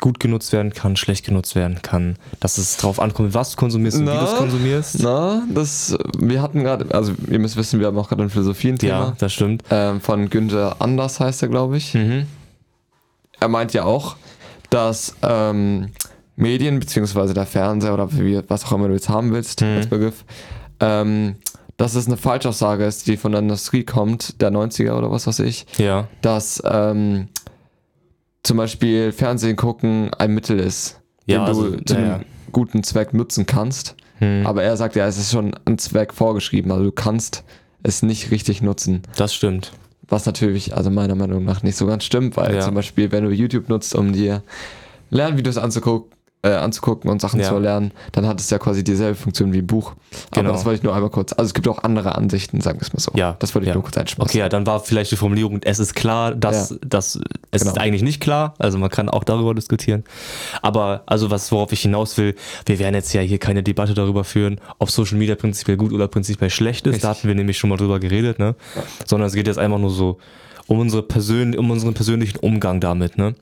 [0.00, 3.98] gut genutzt werden kann, schlecht genutzt werden kann, dass es drauf ankommt, was du konsumierst
[3.98, 5.02] und wie du es konsumierst.
[5.02, 8.92] Na, das, wir hatten gerade, also ihr müsst wissen, wir haben auch gerade ein Philosophien-Thema.
[8.92, 9.62] Ja, das stimmt.
[9.70, 11.94] Ähm, von Günther Anders heißt er, glaube ich.
[11.94, 12.26] Mhm.
[13.40, 14.16] er meint ja auch,
[14.70, 15.90] dass ähm,
[16.36, 19.76] Medien beziehungsweise der Fernseher oder wie, was auch immer du jetzt haben willst Mhm.
[19.76, 20.24] als Begriff,
[20.80, 21.36] ähm,
[21.78, 25.38] dass es eine Falschaussage ist, die von der Industrie kommt, der 90er oder was weiß
[25.40, 27.28] ich, Ja, dass ähm,
[28.42, 32.20] zum Beispiel Fernsehen gucken ein Mittel ist, Ja, den also, du zu ja, einem ja.
[32.52, 33.94] guten Zweck nutzen kannst.
[34.20, 34.44] Mhm.
[34.46, 37.44] Aber er sagt ja, es ist schon ein Zweck vorgeschrieben, also du kannst
[37.82, 39.02] es nicht richtig nutzen.
[39.16, 39.72] das stimmt.
[40.10, 42.60] Was natürlich, also meiner Meinung nach, nicht so ganz stimmt, weil Ja.
[42.60, 44.42] zum Beispiel, wenn du YouTube nutzt, um dir
[45.10, 46.10] Lernvideos anzugucken,
[46.42, 47.48] äh, anzugucken und Sachen Ja.
[47.48, 49.94] zu lernen, dann hat es ja quasi dieselbe Funktion wie ein Buch.
[50.30, 50.50] Genau.
[50.50, 51.32] Aber das wollte ich nur einmal kurz.
[51.32, 53.10] Also es gibt auch andere Ansichten, sagen wir es mal so.
[53.16, 53.74] Ja, Das wollte ich ja.
[53.74, 54.30] nur kurz einschmeißen.
[54.30, 56.76] Okay, ja, dann war vielleicht die Formulierung, es ist klar, dass, Ja.
[56.86, 57.18] dass
[57.50, 57.72] es Genau.
[57.72, 58.54] ist eigentlich nicht klar.
[58.58, 60.04] Also man kann auch darüber diskutieren.
[60.62, 64.22] Aber also was, worauf ich hinaus will, wir werden jetzt ja hier keine Debatte darüber
[64.22, 67.02] führen, ob Social Media prinzipiell gut oder prinzipiell schlecht ist.
[67.02, 67.08] Da Richtig.
[67.10, 68.54] hatten wir nämlich schon mal drüber geredet, ne?
[69.06, 70.18] Sondern es geht jetzt einfach nur so
[70.68, 73.34] um unsere Persön um unseren persönlichen Umgang damit, ne?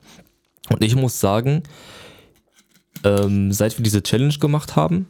[0.69, 1.61] Und ich muss sagen,
[3.03, 5.07] ähm, seit wir diese Challenge gemacht haben,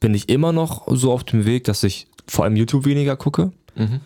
[0.00, 3.52] bin ich immer noch so auf dem Weg, dass ich vor allem YouTube weniger gucke.
[3.74, 4.00] Mhm.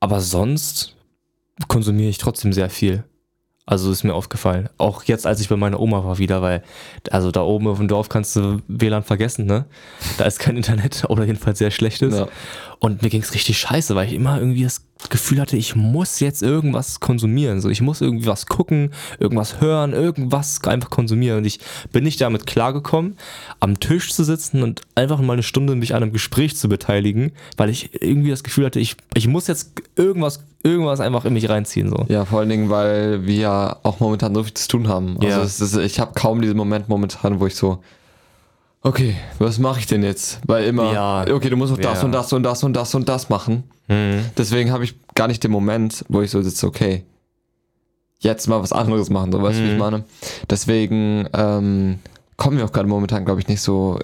[0.00, 0.94] Aber sonst
[1.66, 3.04] konsumiere ich trotzdem sehr viel.
[3.66, 4.70] Also ist mir aufgefallen.
[4.78, 6.62] Auch jetzt, als ich bei meiner Oma war wieder, weil,
[7.10, 9.66] also da oben auf dem Dorf kannst du WLAN vergessen, ne?
[10.16, 12.14] Da ist kein Internet oder jedenfalls sehr schlechtes.
[12.14, 12.28] Ja.
[12.78, 16.20] Und mir ging es richtig scheiße, weil ich immer irgendwie das Gefühl hatte, ich muss
[16.20, 17.60] jetzt irgendwas konsumieren.
[17.60, 21.38] So, ich muss irgendwie was gucken, irgendwas hören, irgendwas einfach konsumieren.
[21.38, 21.60] Und ich
[21.92, 23.16] bin nicht damit klargekommen,
[23.60, 27.32] am Tisch zu sitzen und einfach mal eine Stunde mich an einem Gespräch zu beteiligen,
[27.56, 31.48] weil ich irgendwie das Gefühl hatte, ich, ich muss jetzt irgendwas, irgendwas einfach in mich
[31.48, 31.88] reinziehen.
[31.88, 32.04] So.
[32.08, 35.16] Ja, vor allen Dingen, weil wir ja auch momentan so viel zu tun haben.
[35.20, 37.78] Also es ist, ich habe kaum diesen Moment momentan, wo ich so,
[38.82, 40.40] okay, was mache ich denn jetzt?
[40.46, 41.24] Weil immer, Ja.
[41.34, 42.04] okay, du musst noch das Ja.
[42.04, 43.64] und das und das und das und das machen.
[43.88, 44.24] Mhm.
[44.36, 47.04] Deswegen habe ich gar nicht den Moment, wo ich so sitze, okay,
[48.20, 49.78] jetzt mal was anderes machen, so weißt du, wie ich Mhm.
[49.78, 50.04] meine?
[50.50, 51.98] Deswegen ähm,
[52.36, 53.98] kommen wir auch gerade momentan, glaube ich, nicht so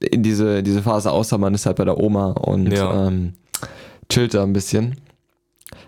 [0.00, 3.06] in diese, diese Phase, außer man ist halt bei der Oma und Ja.
[3.06, 3.34] ähm,
[4.08, 5.00] chillt da ein bisschen.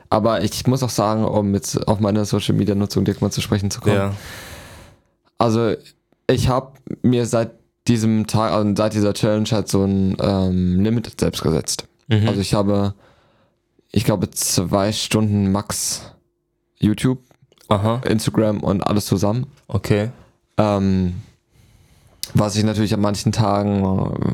[0.09, 3.41] Aber ich muss auch sagen, um jetzt auf meine Social Media Nutzung direkt mal zu
[3.41, 3.97] sprechen zu kommen.
[3.97, 4.15] Ja.
[5.39, 5.75] Also
[6.31, 6.73] ich habe
[7.03, 7.51] mir seit
[7.89, 11.87] diesem Tag, also seit dieser Challenge halt so ein ähm, Limit selbst gesetzt.
[12.09, 12.29] Mhm.
[12.29, 12.95] Also ich habe,
[13.93, 16.13] ich glaube, zwei Stunden max
[16.79, 17.19] YouTube,
[17.69, 18.01] Aha.
[18.05, 19.47] Instagram und alles zusammen.
[19.69, 20.11] Okay.
[20.57, 21.15] Ähm,
[22.35, 23.85] was ich natürlich an manchen Tagen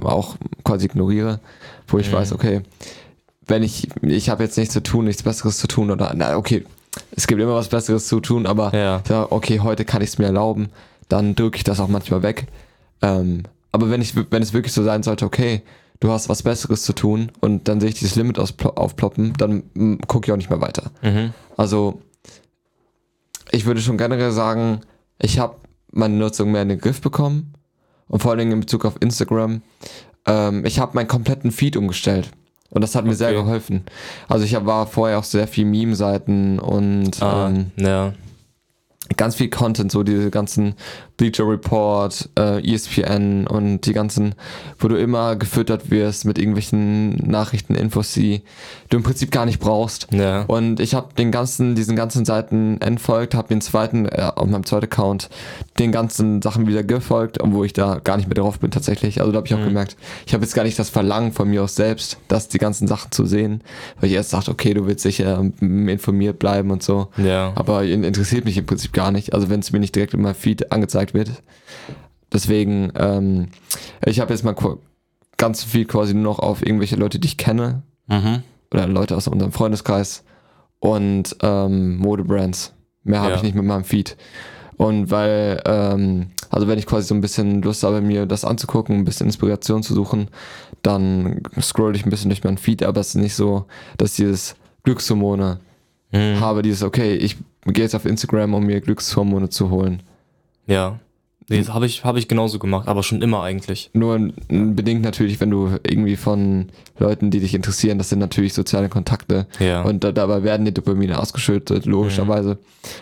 [0.04, 1.40] auch quasi ignoriere,
[1.86, 2.14] wo ich mhm.
[2.14, 2.62] weiß, okay,
[3.46, 6.64] wenn ich, ich habe jetzt nichts zu tun, nichts Besseres zu tun oder, na, okay,
[7.10, 9.02] es gibt immer was Besseres zu tun, aber ja.
[9.30, 10.68] okay, heute kann ich es mir erlauben,
[11.08, 12.46] dann drücke ich das auch manchmal weg.
[13.02, 15.62] Ähm, aber wenn ich, wenn es wirklich so sein sollte, okay,
[16.00, 19.98] du hast was Besseres zu tun und dann sehe ich dieses Limit aufploppen, dann mm,
[20.06, 20.90] gucke ich auch nicht mehr weiter.
[21.02, 21.32] Mhm.
[21.56, 22.00] Also,
[23.50, 24.80] ich würde schon generell sagen,
[25.20, 25.56] ich habe
[25.90, 27.54] meine Nutzung mehr in den Griff bekommen
[28.08, 29.62] und vor allen Dingen in Bezug auf Instagram.
[30.26, 32.30] Ähm, ich habe meinen kompletten Feed umgestellt.
[32.70, 33.18] Und das hat mir okay.
[33.18, 33.84] sehr geholfen.
[34.28, 38.14] Also ich war vorher auch sehr viel Meme-Seiten und ah, ähm, ja
[39.16, 40.74] ganz viel Content, so diese ganzen
[41.22, 44.34] Bleacher Report, äh, ESPN und die ganzen,
[44.80, 48.42] wo du immer gefüttert wirst mit irgendwelchen Nachrichten, Infos, die
[48.90, 50.08] du im Prinzip gar nicht brauchst.
[50.10, 50.42] Ja.
[50.42, 54.66] Und ich habe den ganzen, diesen ganzen Seiten entfolgt, habe den zweiten, äh, auf meinem
[54.66, 55.30] zweiten Account,
[55.78, 59.20] den ganzen Sachen wieder gefolgt, obwohl ich da gar nicht mehr drauf bin tatsächlich.
[59.20, 59.66] Also da habe ich auch mhm.
[59.66, 62.88] gemerkt, ich habe jetzt gar nicht das Verlangen von mir aus selbst, das die ganzen
[62.88, 63.62] Sachen zu sehen,
[64.00, 67.10] weil ich erst dachte, okay, du willst sicher informiert bleiben und so.
[67.16, 67.52] Ja.
[67.54, 69.34] Aber interessiert mich im Prinzip gar nicht.
[69.34, 71.30] Also wenn es mir nicht direkt in meinem Feed angezeigt wird.
[72.32, 73.48] Deswegen, ähm,
[74.04, 74.56] ich habe jetzt mal
[75.36, 77.82] ganz viel quasi nur noch auf irgendwelche Leute, die ich kenne.
[78.06, 80.24] Mhm oder Leute aus unserem Freundeskreis
[80.80, 82.74] und ähm, Modebrands.
[83.04, 83.36] Mehr habe ja.
[83.36, 84.16] ich nicht mit meinem Feed.
[84.76, 88.96] Und weil, ähm, also wenn ich quasi so ein bisschen Lust habe, mir das anzugucken,
[88.96, 90.28] ein bisschen Inspiration zu suchen,
[90.82, 93.66] dann scroll ich ein bisschen durch meinen Feed, aber es ist nicht so,
[93.98, 95.60] dass dieses Glückshormone
[96.10, 96.40] mhm.
[96.40, 100.02] habe, dieses, okay, ich gehe jetzt auf Instagram, um mir Glückshormone zu holen.
[100.66, 100.98] Ja.
[101.48, 103.90] Nee, das habe ich, hab ich genauso gemacht, aber schon immer eigentlich.
[103.92, 108.88] Nur bedingt natürlich, wenn du irgendwie von Leuten, die dich interessieren, das sind natürlich soziale
[108.88, 109.46] Kontakte.
[109.58, 109.82] Ja.
[109.82, 112.54] Und da, dabei werden die Dopamine ausgeschüttet, logischerweise.
[112.54, 112.58] Mhm.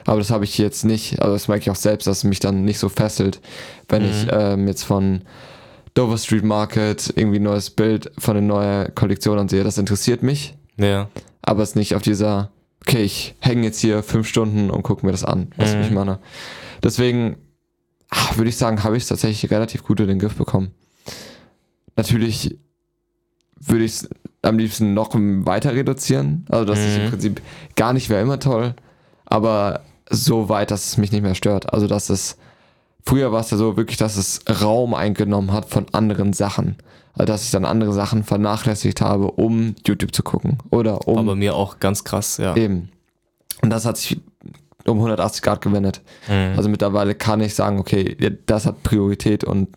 [0.06, 2.40] Aber das habe ich jetzt nicht, also das merke ich auch selbst, dass es mich
[2.40, 3.40] dann nicht so fesselt,
[3.88, 4.08] wenn mhm.
[4.08, 5.22] ich ähm, jetzt von
[5.94, 9.64] Dover Street Market irgendwie ein neues Bild von einer neuen Kollektion ansehe.
[9.64, 10.54] Das interessiert mich.
[10.76, 11.08] Ja.
[11.42, 12.50] Aber es ist nicht auf dieser,
[12.86, 15.82] okay, ich hänge jetzt hier fünf Stunden und gucke mir das an, was mhm.
[15.82, 16.18] ich meine.
[16.82, 17.36] Deswegen
[18.10, 20.72] ach, würde ich sagen, habe ich es tatsächlich relativ gut in den Griff bekommen.
[21.96, 22.58] Natürlich
[23.56, 24.08] würde ich es
[24.42, 26.46] am liebsten noch weiter reduzieren.
[26.48, 26.84] Also das mhm.
[26.84, 27.10] ist im mhm.
[27.10, 27.42] Prinzip
[27.76, 28.74] gar nicht wäre immer toll,
[29.26, 31.72] aber so weit, dass es mich nicht mehr stört.
[31.72, 32.36] Also dass es
[33.04, 36.76] früher war es ja so wirklich, dass es Raum eingenommen hat von anderen Sachen.
[37.14, 41.18] Also dass ich dann andere Sachen vernachlässigt habe, um YouTube zu gucken oder um.
[41.18, 42.56] Aber mir auch ganz krass, ja.
[42.56, 42.90] Eben.
[43.62, 44.20] Und das hat sich
[44.86, 46.00] um 180 Grad gewendet.
[46.28, 46.54] Mhm.
[46.56, 48.16] Also mittlerweile kann ich sagen, okay,
[48.46, 49.68] das hat Priorität und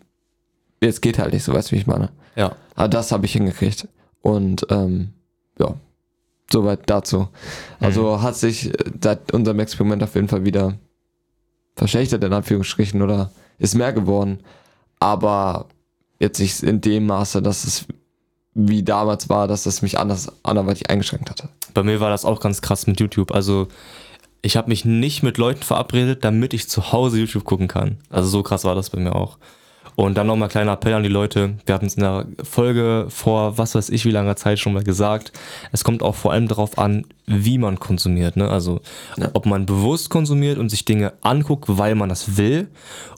[0.80, 2.10] jetzt geht halt nicht so, weißt du, wie ich meine?
[2.36, 2.56] Ja.
[2.74, 3.88] Aber das habe ich hingekriegt.
[4.22, 5.10] Und ähm,
[5.58, 5.74] ja,
[6.50, 7.28] soweit dazu.
[7.80, 8.22] Also mhm.
[8.22, 10.74] hat sich seit unserem Experiment auf jeden Fall wieder
[11.76, 14.40] verschlechtert, in Anführungsstrichen, oder ist mehr geworden.
[14.98, 15.66] Aber
[16.18, 17.86] jetzt nicht in dem Maße, dass es
[18.54, 21.48] wie damals war, dass es mich anders anderweitig eingeschränkt hatte.
[21.74, 23.32] Bei mir war das auch ganz krass mit YouTube.
[23.32, 23.66] Also
[24.44, 27.96] ich habe mich nicht mit Leuten verabredet, damit ich zu Hause YouTube gucken kann.
[28.10, 29.38] Also so krass war das bei mir auch.
[29.96, 31.54] Und dann nochmal kleiner Appell an die Leute.
[31.64, 34.84] Wir hatten es in der Folge vor was weiß ich wie langer Zeit schon mal
[34.84, 35.32] gesagt.
[35.72, 38.36] Es kommt auch vor allem darauf an, wie man konsumiert.
[38.36, 38.50] Ne?
[38.50, 38.80] Also
[39.16, 39.30] ja.
[39.32, 42.68] ob man bewusst konsumiert und sich Dinge anguckt, weil man das will,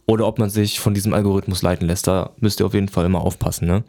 [0.06, 2.06] oder ob man sich von diesem Algorithmus leiten lässt.
[2.06, 3.66] Da müsst ihr auf jeden Fall immer aufpassen.
[3.66, 3.82] Ne?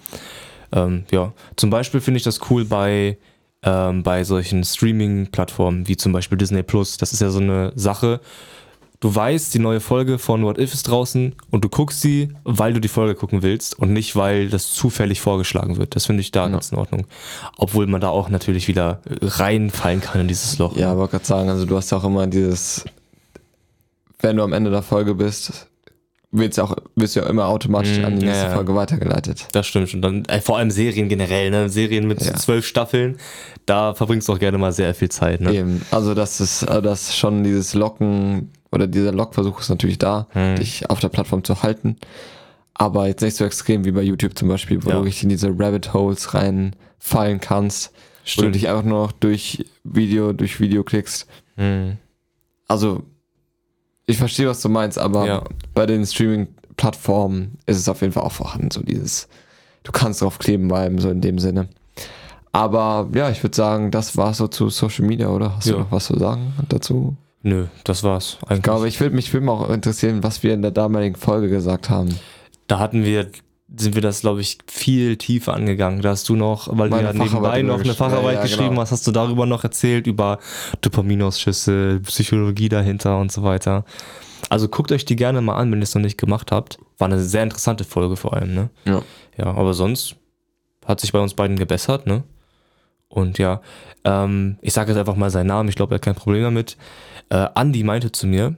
[0.71, 3.17] Ähm, ja, zum Beispiel finde ich das cool bei
[3.63, 6.98] ähm, bei solchen Streaming-Plattformen wie zum Beispiel Disney Plus.
[6.98, 8.22] Das ist ja so eine Sache.
[9.00, 12.74] Du weißt, die neue Folge von What If ist draußen und du guckst sie, weil
[12.74, 15.96] du die Folge gucken willst und nicht, weil das zufällig vorgeschlagen wird.
[15.96, 16.50] Das finde ich da ja.
[16.50, 17.06] ganz in Ordnung.
[17.58, 20.76] Obwohl man da auch natürlich wieder reinfallen kann in dieses Loch.
[20.76, 22.86] Ja, aber gerade sagen, also du hast ja auch immer dieses,
[24.20, 25.67] wenn du am Ende der Folge bist,
[26.32, 29.48] wird's auch, wirst du ja immer automatisch mm, an die nächste ja, Folge weitergeleitet.
[29.54, 29.94] Das stimmt.
[29.94, 31.70] Und dann, äh, vor allem Serien generell, ne?
[31.70, 32.36] Serien mit ja.
[32.36, 33.18] zwölf Staffeln,
[33.66, 35.54] da verbringst du auch gerne mal sehr viel Zeit, ne?
[35.54, 35.82] Eben.
[35.92, 40.58] Also das ist, äh, das schon dieses Locken oder dieser Lockversuch ist natürlich da, hm.
[40.58, 41.98] dich auf der Plattform zu halten.
[42.74, 44.98] Aber jetzt nicht so extrem wie bei YouTube zum Beispiel, wo ja.
[44.98, 47.92] du richtig in diese Rabbit Holes reinfallen kannst,
[48.24, 48.38] Stimmt.
[48.38, 51.28] wo du dich einfach nur noch durch Video, durch Video klickst.
[51.56, 51.98] Hm.
[52.68, 53.04] Also
[54.08, 55.43] ich verstehe, was du meinst, aber ja.
[55.76, 59.28] bei den Streaming-Plattformen ist es auf jeden Fall auch vorhanden, so dieses,
[59.84, 61.67] du kannst drauf kleben bleiben, so in dem Sinne.
[62.52, 65.56] Aber ja, ich würde sagen, das war so zu Social Media, oder?
[65.58, 65.74] Hast Ja.
[65.74, 67.15] du noch was zu sagen dazu?
[67.43, 68.58] Nö, das war's eigentlich.
[68.58, 71.50] Ich glaube, ich würde mich würde mich auch interessieren, was wir in der damaligen Folge
[71.50, 72.17] gesagt haben.
[72.67, 73.30] da hatten wir,
[73.75, 76.01] sind wir das, glaube ich, viel tiefer angegangen.
[76.01, 78.69] Da hast du noch, weil Meine du ja nebenbei noch eine Facharbeit ja, ja, geschrieben
[78.69, 78.82] genau.
[78.82, 80.39] hast, hast du darüber noch erzählt, über
[80.82, 83.84] Dopaminausschüsse, Psychologie dahinter und so weiter.
[84.49, 86.80] Also guckt euch die gerne mal an, wenn ihr es noch nicht gemacht habt.
[86.97, 88.69] War eine sehr interessante Folge vor allem, ne?
[88.86, 89.01] Ja.
[89.38, 90.15] Ja, aber sonst
[90.86, 92.23] hat sich bei uns beiden gebessert, ne?
[93.10, 93.62] Und ja,
[94.06, 96.77] ähm, ich sage jetzt einfach mal seinen Namen, ich glaube, er hat kein Problem damit.
[97.30, 98.56] Äh, Andi meinte zu mir,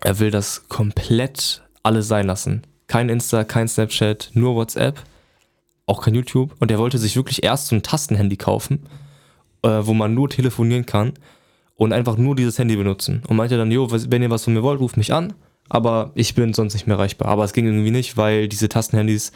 [0.00, 2.62] er will das komplett alles sein lassen.
[2.86, 5.00] Kein Insta, kein Snapchat, nur WhatsApp,
[5.86, 6.54] auch kein YouTube.
[6.58, 8.86] Und er wollte sich wirklich erst so ein Tastenhandy kaufen,
[9.62, 11.14] äh, wo man nur telefonieren kann
[11.76, 13.22] und einfach nur dieses Handy benutzen.
[13.28, 15.32] Und meinte dann, jo, wenn ihr was von mir wollt, ruft mich an,
[15.68, 17.28] aber ich bin sonst nicht mehr erreichbar.
[17.28, 19.32] Aber es ging irgendwie nicht, weil diese Tastenhandys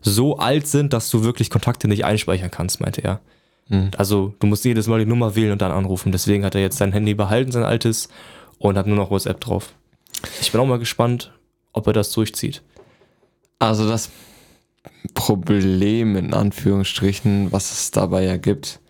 [0.00, 3.20] so alt sind, dass du wirklich Kontakte nicht einspeichern kannst, meinte er.
[3.68, 3.90] Hm.
[3.96, 6.12] Also du musst jedes Mal die Nummer wählen und dann anrufen.
[6.12, 8.08] Deswegen hat er jetzt sein Handy behalten, sein altes,
[8.58, 9.74] und hat nur noch WhatsApp drauf.
[10.40, 11.32] Ich bin auch mal gespannt,
[11.72, 12.62] ob er das durchzieht.
[13.68, 14.10] Also das
[15.14, 18.80] Problem in Anführungsstrichen, was es dabei ja gibt,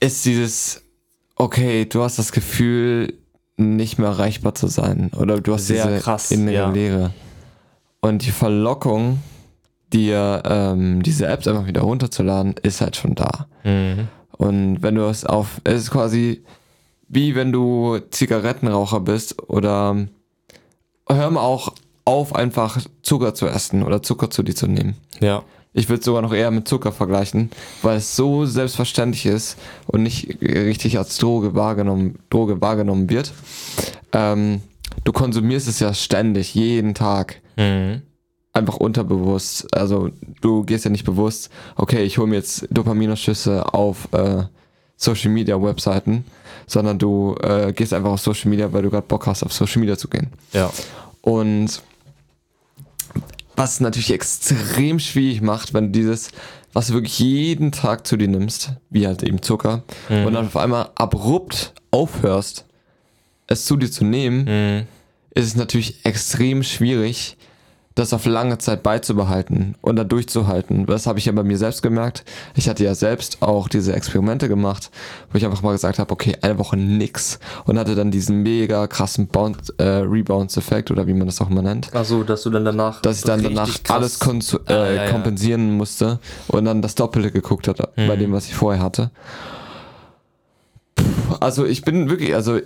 [0.00, 0.82] ist dieses,
[1.36, 3.14] okay, du hast das Gefühl,
[3.56, 5.10] nicht mehr erreichbar zu sein.
[5.16, 6.70] Oder du hast Sehr diese krass, innere ja.
[6.70, 7.12] Leere.
[8.00, 9.20] Und die Verlockung,
[9.92, 13.48] dir ähm, diese Apps einfach wieder runterzuladen, ist halt schon da.
[14.32, 16.42] Und wenn du es auf, es ist quasi
[17.10, 20.06] wie wenn du Zigarettenraucher bist oder
[21.08, 21.69] hör mal auch
[22.04, 24.96] auf, einfach Zucker zu essen oder Zucker zu dir zu nehmen.
[25.20, 25.42] Ja.
[25.72, 27.50] Ich würde sogar noch eher mit Zucker vergleichen,
[27.82, 33.32] weil es so selbstverständlich ist und nicht richtig als Droge wahrgenommen, Droge wahrgenommen wird.
[34.12, 34.62] Ähm,
[35.04, 38.02] du konsumierst es ja ständig, jeden Tag Mhm.
[38.52, 39.72] einfach unterbewusst.
[39.72, 40.10] Also
[40.40, 44.44] du gehst ja nicht bewusst, okay, ich hole mir jetzt Dopaminausschüsse auf äh,
[44.96, 46.24] Social Media Webseiten,
[46.66, 49.80] sondern du äh, gehst einfach auf Social Media, weil du gerade Bock hast, auf Social
[49.80, 50.28] Media zu gehen.
[50.52, 50.70] Ja.
[51.22, 51.82] Und
[53.60, 56.30] was es natürlich extrem schwierig macht, wenn du dieses,
[56.72, 60.56] was du wirklich jeden Tag zu dir nimmst, wie halt eben Zucker, und dann auf
[60.56, 62.64] einmal abrupt aufhörst,
[63.48, 64.86] es zu dir zu nehmen, Mhm.
[65.34, 67.36] ist es natürlich extrem schwierig,
[67.96, 70.86] das auf lange Zeit beizubehalten und da durchzuhalten.
[70.86, 72.24] Das habe ich ja bei mir selbst gemerkt.
[72.54, 74.90] Ich hatte ja selbst auch diese Experimente gemacht,
[75.32, 78.86] wo ich einfach mal gesagt habe, okay, eine Woche nix und hatte dann diesen mega
[78.86, 82.64] krassen Bounce, äh, Rebounds-Effekt oder wie man das auch immer nennt Achso, dass du dann
[82.64, 83.00] danach.
[83.02, 84.32] dass ich dann danach alles Ah,
[84.68, 85.10] äh, ja, ja.
[85.10, 89.10] kompensieren musste und dann das Doppelte geguckt hatte bei dem, was ich vorher hatte.
[90.94, 92.60] Puh, Also ich bin wirklich, also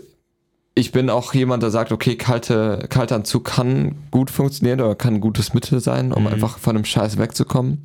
[0.74, 5.20] ich bin auch jemand, der sagt, okay, kalte, Kaltanzug kann gut funktionieren oder kann ein
[5.20, 7.84] gutes Mittel sein, um einfach von dem Scheiß wegzukommen.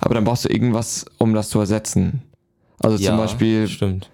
[0.00, 2.22] Aber dann brauchst du irgendwas, um das zu ersetzen.
[2.78, 4.10] Also Ja, zum Beispiel, Stimmt.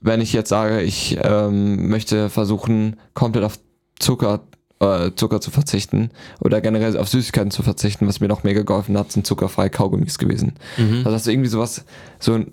[0.00, 3.58] wenn ich jetzt sage, ich ähm, möchte versuchen, komplett auf
[3.98, 4.40] Zucker,
[4.80, 8.96] äh, Zucker zu verzichten oder generell auf Süßigkeiten zu verzichten, was mir noch mega geholfen
[8.96, 10.54] hat, sind zuckerfreie Kaugummis gewesen.
[10.98, 11.84] Also dass du irgendwie sowas,
[12.20, 12.52] so ein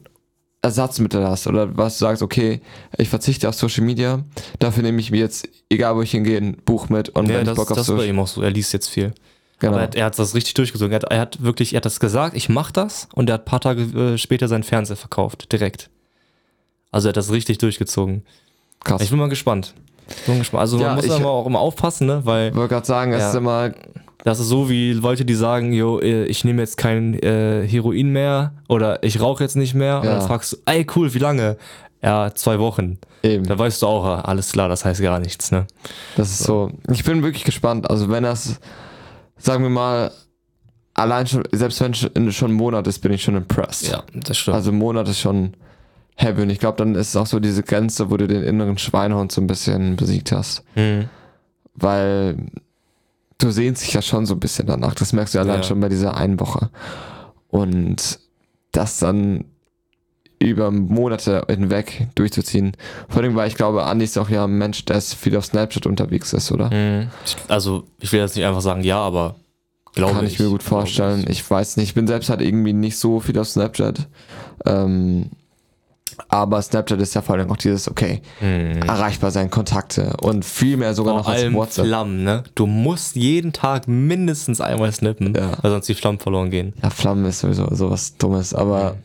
[0.64, 2.62] Ersatzmittel hast oder was du sagst, okay,
[2.98, 4.24] ich verzichte auf Social Media,
[4.60, 7.46] dafür nehme ich mir jetzt, egal wo ich hingehe, ein Buch mit und Ja, wenn
[7.46, 8.42] das, ich Bock auf das Social ihm auch so.
[8.44, 9.14] Er liest jetzt viel.
[9.58, 9.74] genau.
[9.74, 10.92] Aber er hat, er hat das richtig durchgezogen.
[10.92, 13.42] Er hat, er hat wirklich, er hat das gesagt, ich mach das und er hat
[13.42, 15.90] ein paar Tage äh, später seinen Fernseher verkauft, direkt.
[16.92, 18.24] Also er hat das richtig durchgezogen.
[18.84, 19.02] krass.
[19.02, 19.74] Ich bin mal gespannt.
[20.28, 20.62] Bin gespannt.
[20.62, 22.22] Also Ja, man muss ich- aber auch immer aufpassen, ne?
[22.26, 23.30] Weil Ich wollte gerade sagen, es Ja.
[23.30, 23.72] ist immer,
[24.24, 28.10] das ist so wie Leute, die sagen, yo, äh, ich nehme jetzt kein äh, Heroin
[28.12, 29.98] mehr oder ich rauche jetzt nicht mehr.
[30.00, 30.18] Und Ja.
[30.18, 31.58] dann fragst du, ey cool, wie lange?
[32.04, 32.98] Ja, zwei Wochen.
[33.24, 33.46] eben.
[33.46, 35.68] Da weißt du auch, ah, alles klar, das heißt gar nichts, ne?
[36.18, 36.72] Das ist so.
[36.92, 37.90] Ich bin wirklich gespannt.
[37.90, 38.60] Also wenn das,
[39.38, 40.12] sagen wir mal,
[40.96, 43.92] allein schon, selbst wenn es schon ein Monat ist, bin ich schon impressed.
[43.92, 44.56] Ja, das stimmt.
[44.56, 45.54] Also ein Monat ist schon
[46.16, 46.42] heavy.
[46.42, 49.32] Und ich glaube, dann ist es auch so diese Grenze, wo du den inneren Schweinehund
[49.32, 50.64] so ein bisschen besiegt hast.
[50.76, 51.08] Mhm.
[51.76, 52.38] Weil
[53.42, 54.96] du sehnst dich ja schon so ein bisschen danach.
[54.96, 55.64] Das merkst du allein Ja.
[55.64, 56.70] schon bei dieser einen Woche.
[57.50, 58.20] Und
[58.72, 59.46] das dann
[60.40, 62.72] über Monate hinweg durchzuziehen.
[63.10, 65.86] Vor allem, weil ich glaube, Andi ist auch ja ein Mensch, der viel auf Snapchat
[65.86, 66.72] unterwegs ist, oder?
[66.74, 67.10] Mhm.
[67.26, 69.36] Ich- Also, ich will jetzt nicht einfach sagen ja, aber
[69.94, 71.26] glaube Kann ich mir gut vorstellen.
[71.30, 74.08] Ich weiß nicht, ich bin selbst halt irgendwie nicht so viel auf Snapchat.
[74.66, 75.30] Ähm,
[76.30, 78.82] aber Snapchat ist ja vor allem auch dieses, okay, Mhm.
[78.84, 81.86] erreichbar sein, Kontakte und viel mehr sogar Vor noch als allem WhatsApp.
[81.86, 82.44] Flammen, ne?
[82.56, 85.52] Du musst jeden Tag mindestens einmal snippen, Ja.
[85.62, 86.74] weil sonst die Flammen verloren gehen.
[86.82, 88.96] Ja, Flammen ist sowieso sowas Dummes, aber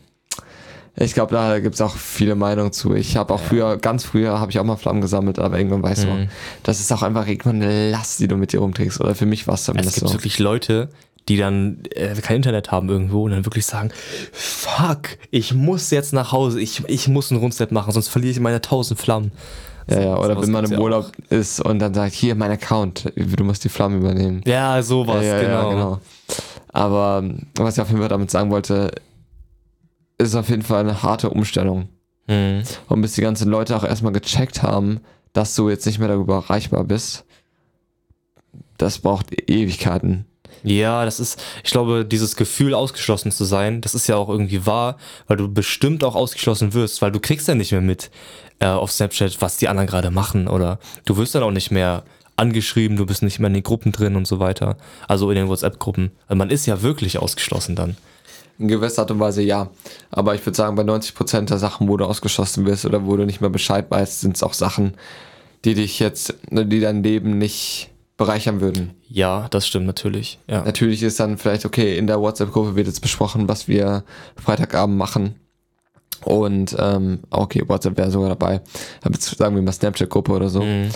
[0.99, 2.95] ich glaube, da gibt's auch viele Meinungen zu.
[2.95, 6.05] Ich habe auch früher, ganz früher, habe ich auch mal Flammen gesammelt, aber irgendwann weißt
[6.05, 6.29] du, Mhm.
[6.63, 8.99] das ist auch einfach irgendwann eine Last, die du mit dir rumträgst.
[8.99, 10.13] Oder für mich war es Es zumindest gibt so.
[10.15, 10.89] wirklich Leute,
[11.27, 13.91] die dann äh, kein Internet haben irgendwo und dann wirklich sagen,
[14.31, 18.39] fuck, ich muss jetzt nach Hause, ich, ich muss einen Rundstep machen, sonst verliere ich
[18.39, 19.31] meine tausend Flammen.
[19.89, 21.31] Ja, ja, oder wenn man im Urlaub auch.
[21.31, 24.41] ist und dann sagt, hier mein Account, du musst die Flammen übernehmen.
[24.45, 25.61] Ja, sowas, ja, ja, genau.
[25.61, 25.99] Ja, genau.
[26.73, 27.23] Aber
[27.55, 28.91] was ich auf jeden Fall damit sagen wollte,
[30.17, 31.87] ist auf jeden Fall eine harte Umstellung.
[32.27, 32.63] Mhm.
[32.89, 34.99] Und bis die ganzen Leute auch erstmal gecheckt haben,
[35.31, 37.25] dass du jetzt nicht mehr darüber erreichbar bist,
[38.77, 40.25] das braucht Ewigkeiten.
[40.63, 44.65] Ja, das ist, ich glaube, dieses Gefühl, ausgeschlossen zu sein, das ist ja auch irgendwie
[44.65, 48.09] wahr, weil du bestimmt auch ausgeschlossen wirst, weil du kriegst ja nicht mehr mit
[48.59, 52.03] äh, auf Snapchat, was die anderen gerade machen oder du wirst dann auch nicht mehr
[52.37, 54.77] angeschrieben, du bist nicht mehr in den Gruppen drin und so weiter.
[55.07, 56.11] Also in den WhatsApp-Gruppen.
[56.27, 57.97] Also man ist ja wirklich ausgeschlossen dann.
[58.59, 59.69] In gewisser Art und Weise ja.
[60.11, 63.25] Aber ich würde sagen, bei 90% der Sachen, wo du ausgeschlossen wirst oder wo du
[63.25, 64.93] nicht mehr Bescheid weißt, sind es auch Sachen,
[65.65, 68.95] die dich jetzt, die dein Leben nicht bereichern würden.
[69.07, 70.39] Ja, das stimmt natürlich.
[70.47, 70.63] Ja.
[70.63, 74.03] Natürlich ist dann vielleicht, okay, in der WhatsApp-Gruppe wird jetzt besprochen, was wir
[74.35, 75.35] Freitagabend machen.
[76.25, 78.61] Und ähm, okay, WhatsApp wäre sogar dabei.
[79.03, 80.63] Aber jetzt sagen wir mal Snapchat-Gruppe oder so.
[80.63, 80.89] Mhm.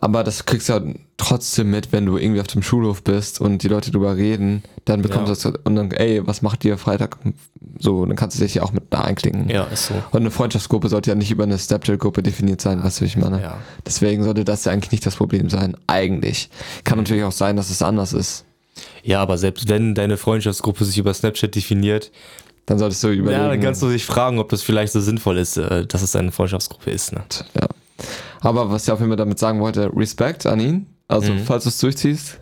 [0.00, 0.82] Aber das kriegst du ja
[1.16, 5.02] trotzdem mit, wenn du irgendwie auf dem Schulhof bist und die Leute drüber reden, dann
[5.02, 5.50] bekommst ja.
[5.50, 7.16] du das und dann, ey, was macht ihr Freitag?
[7.78, 9.48] So, dann kannst du dich ja auch mit da einklicken.
[9.48, 9.94] Ja, ist so.
[9.94, 13.40] Und eine Freundschaftsgruppe sollte ja nicht über eine Snapchat-Gruppe definiert sein, was ich meine.
[13.40, 13.58] Ja.
[13.86, 15.76] Deswegen sollte das ja eigentlich nicht das Problem sein.
[15.86, 16.50] Eigentlich.
[16.82, 17.04] Kann mhm.
[17.04, 18.44] natürlich auch sein, dass es anders ist.
[19.04, 22.10] Ja, aber selbst wenn deine Freundschaftsgruppe sich über Snapchat definiert,
[22.66, 23.42] dann solltest du überlegen.
[23.42, 26.16] Ja, dann kannst du dich fragen, ob das vielleicht so sinnvoll ist, äh, dass es
[26.16, 27.12] eine Freundschaftsgruppe ist.
[27.12, 27.22] Ne?
[27.54, 27.68] Ja.
[28.40, 30.86] Aber was ich auf jeden Fall damit sagen wollte, Respekt an ihn.
[31.08, 31.44] Also, mhm.
[31.44, 32.40] falls du es durchziehst,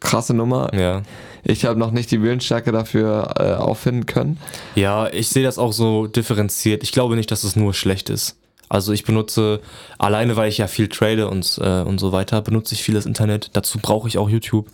[0.00, 0.72] krasse Nummer.
[0.74, 1.02] Ja.
[1.44, 4.38] Ich habe noch nicht die Willensstärke dafür äh, auffinden können.
[4.74, 6.82] Ja, ich sehe das auch so differenziert.
[6.82, 8.36] Ich glaube nicht, dass es nur schlecht ist.
[8.68, 9.60] Also ich benutze,
[9.98, 13.50] alleine weil ich ja viel trade und, äh, und so weiter, benutze ich vieles Internet.
[13.52, 14.68] Dazu brauche ich auch YouTube,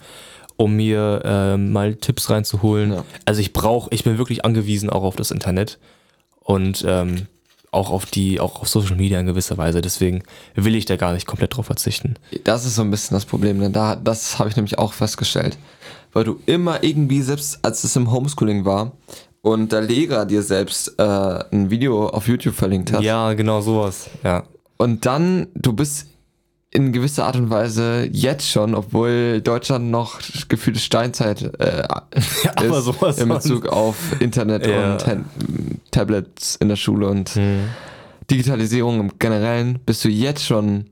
[0.56, 2.92] um mir äh, mal Tipps reinzuholen.
[2.92, 3.04] Ja.
[3.24, 5.78] Also ich brauche, ich bin wirklich angewiesen auch auf das Internet.
[6.40, 7.26] Und ähm,
[7.70, 9.80] auch auf die, auch auf Social Media in gewisser Weise.
[9.80, 10.22] Deswegen
[10.54, 12.14] will ich da gar nicht komplett drauf verzichten.
[12.44, 15.58] Das ist so ein bisschen das Problem, denn da, das habe ich nämlich auch festgestellt.
[16.12, 18.92] Weil du immer irgendwie, selbst als es im Homeschooling war
[19.42, 23.02] und der Lehrer dir selbst äh, ein Video auf YouTube verlinkt hat.
[23.02, 24.44] Ja, genau sowas, ja.
[24.78, 26.06] Und dann, du bist
[26.70, 31.82] in gewisser Art und Weise jetzt schon, obwohl Deutschland noch gefühlte Steinzeit äh,
[32.44, 34.92] ja, ist in Bezug auf Internet ja.
[34.92, 35.06] und
[35.90, 37.68] Tablets in der Schule und mhm.
[38.30, 40.90] Digitalisierung im Generellen, bist du jetzt schon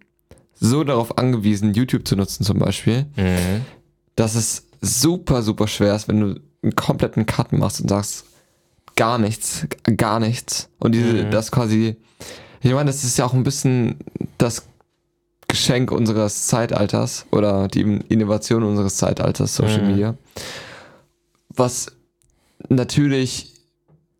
[0.54, 3.62] so darauf angewiesen, YouTube zu nutzen zum Beispiel, mhm.
[4.14, 8.24] dass es super, super schwer ist, wenn du einen kompletten Cut machst und sagst,
[8.96, 10.68] gar nichts, gar nichts.
[10.78, 11.30] Und diese, mhm.
[11.30, 11.96] das quasi,
[12.62, 13.96] ich meine, das ist ja auch ein bisschen
[14.38, 14.66] das
[15.48, 19.88] Geschenk unseres Zeitalters oder die Innovation unseres Zeitalters, Social mhm.
[19.88, 20.14] Media.
[21.48, 21.92] Was
[22.68, 23.55] natürlich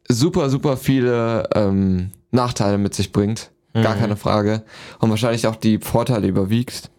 [0.09, 3.51] super, super viele ähm, Nachteile mit sich bringt.
[3.75, 3.83] Mhm.
[3.83, 4.63] Gar keine Frage.
[4.99, 6.91] Und wahrscheinlich auch die Vorteile überwiegt.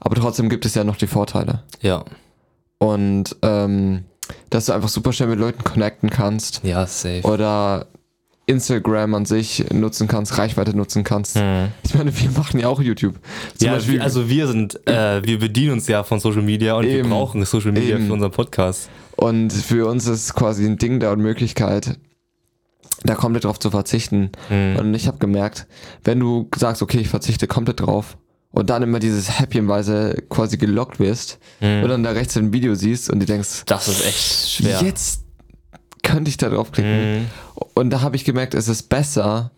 [0.00, 1.64] Aber trotzdem gibt es ja noch die Vorteile.
[1.80, 2.04] Ja.
[2.78, 4.04] Und ähm,
[4.50, 6.60] dass du einfach super schnell mit Leuten connecten kannst.
[6.62, 7.22] Ja, safe.
[7.22, 7.86] Oder
[8.46, 11.36] Instagram an sich nutzen kannst, Reichweite nutzen kannst.
[11.36, 11.68] Mhm.
[11.82, 13.14] Ich meine, wir machen ja auch YouTube.
[13.56, 16.84] Zum ja, Beispiel, also wir sind, äh, wir bedienen uns ja von Social Media und
[16.84, 18.06] eben, wir brauchen Social Media eben.
[18.06, 18.88] für unseren Podcast.
[19.16, 21.98] Und für uns ist quasi ein Ding der Unmöglichkeit,
[23.04, 24.30] da komplett drauf zu verzichten.
[24.48, 24.76] Mhm.
[24.76, 25.66] Und ich habe gemerkt,
[26.04, 28.16] wenn du sagst, okay, ich verzichte komplett drauf
[28.50, 31.82] und dann immer dieses Häppchenweise quasi gelockt wirst mhm.
[31.82, 34.80] und dann da rechts ein Video siehst und du denkst, das ist echt schwer.
[34.82, 35.24] Jetzt
[36.02, 37.20] könnte ich da draufklicken.
[37.20, 37.26] Mhm.
[37.74, 39.52] Und da habe ich gemerkt, es ist besser,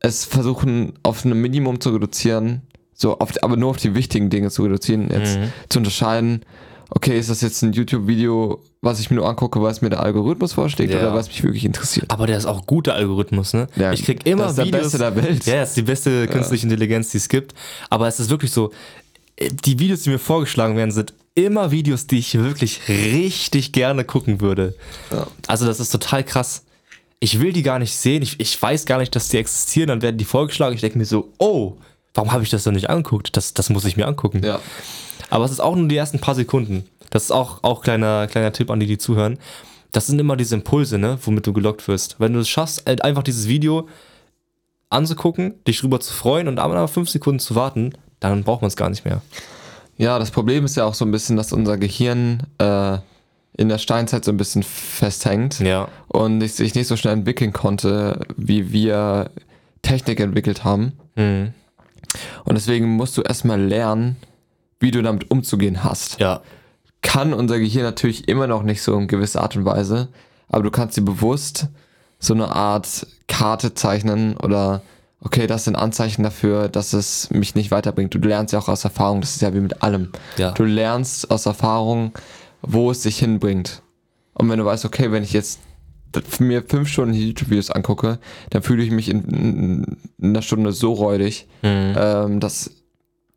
[0.00, 2.62] es versuchen auf ein Minimum zu reduzieren,
[2.94, 5.52] so auf, aber nur auf die wichtigen Dinge zu reduzieren, jetzt mhm.
[5.68, 6.44] zu unterscheiden,
[6.90, 10.00] okay, ist das jetzt ein YouTube-Video, was ich mir nur angucke, weil es mir der
[10.00, 11.00] Algorithmus vorschlägt ja.
[11.00, 12.10] oder was mich wirklich interessiert.
[12.10, 13.68] Aber der ist auch guter Algorithmus, ne?
[13.76, 15.46] Ja, ich krieg immer das ist der Videos, beste der Welt.
[15.46, 16.72] Ja, das ist die beste künstliche ja.
[16.72, 17.54] Intelligenz, die es gibt.
[17.90, 18.70] Aber es ist wirklich so,
[19.38, 24.40] die Videos, die mir vorgeschlagen werden, sind immer Videos, die ich wirklich richtig gerne gucken
[24.40, 24.74] würde.
[25.10, 25.26] Ja.
[25.46, 26.64] Also das ist total krass.
[27.20, 30.02] Ich will die gar nicht sehen, ich, ich weiß gar nicht, dass die existieren, dann
[30.02, 30.74] werden die vorgeschlagen.
[30.74, 31.76] Ich denke mir so, oh,
[32.14, 33.36] warum habe ich das denn nicht angeguckt?
[33.36, 34.42] Das, das muss ich mir angucken.
[34.44, 34.60] Ja.
[35.30, 36.84] Aber es ist auch nur die ersten paar Sekunden.
[37.10, 39.38] Das ist auch, auch kleiner, kleiner Tipp an die, die zuhören.
[39.92, 42.16] Das sind immer diese Impulse, ne, womit du gelockt wirst.
[42.18, 43.88] Wenn du es schaffst, halt einfach dieses Video
[44.90, 48.76] anzugucken, dich drüber zu freuen und aber fünf Sekunden zu warten, dann braucht man es
[48.76, 49.22] gar nicht mehr.
[49.96, 52.98] Ja, das Problem ist ja auch so ein bisschen, dass unser Gehirn äh,
[53.56, 55.88] in der Steinzeit so ein bisschen festhängt ja.
[56.06, 59.30] und sich nicht so schnell entwickeln konnte, wie wir
[59.82, 60.92] Technik entwickelt haben.
[61.16, 61.52] Mhm.
[62.44, 64.16] Und deswegen musst du erstmal lernen,
[64.80, 66.20] wie du damit umzugehen hast.
[66.20, 66.42] Ja.
[67.02, 70.08] kann unser Gehirn natürlich immer noch nicht so in gewisser Art und Weise,
[70.48, 71.68] aber du kannst dir bewusst
[72.18, 74.82] so eine Art Karte zeichnen oder
[75.20, 78.14] okay, das sind Anzeichen dafür, dass es mich nicht weiterbringt.
[78.14, 80.12] Du lernst ja auch aus Erfahrung, das ist ja wie mit allem.
[80.36, 80.52] Ja.
[80.52, 82.12] Du lernst aus Erfahrung,
[82.62, 83.82] wo es dich hinbringt.
[84.34, 85.60] Und wenn du weißt, okay, wenn ich jetzt
[86.38, 88.18] mir fünf Stunden YouTube-Videos angucke,
[88.50, 91.94] dann fühle ich mich in, in, einer Stunde so räudig, mhm.
[91.96, 92.70] ähm, dass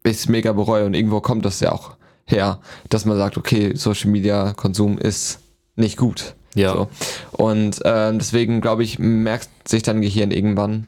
[0.04, 0.86] ich es mega bereue.
[0.86, 1.96] Und irgendwo kommt das ja auch
[2.26, 5.40] her, dass man sagt, okay, Social Media Konsum ist
[5.76, 6.36] nicht gut.
[6.56, 6.74] Ja.
[6.74, 6.90] So.
[7.32, 10.88] Und ähm, deswegen, glaube ich, merkt sich dein Gehirn irgendwann,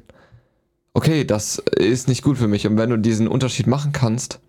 [0.93, 2.68] okay, das ist nicht gut für mich.
[2.68, 4.39] Und wenn du diesen Unterschied machen kannst,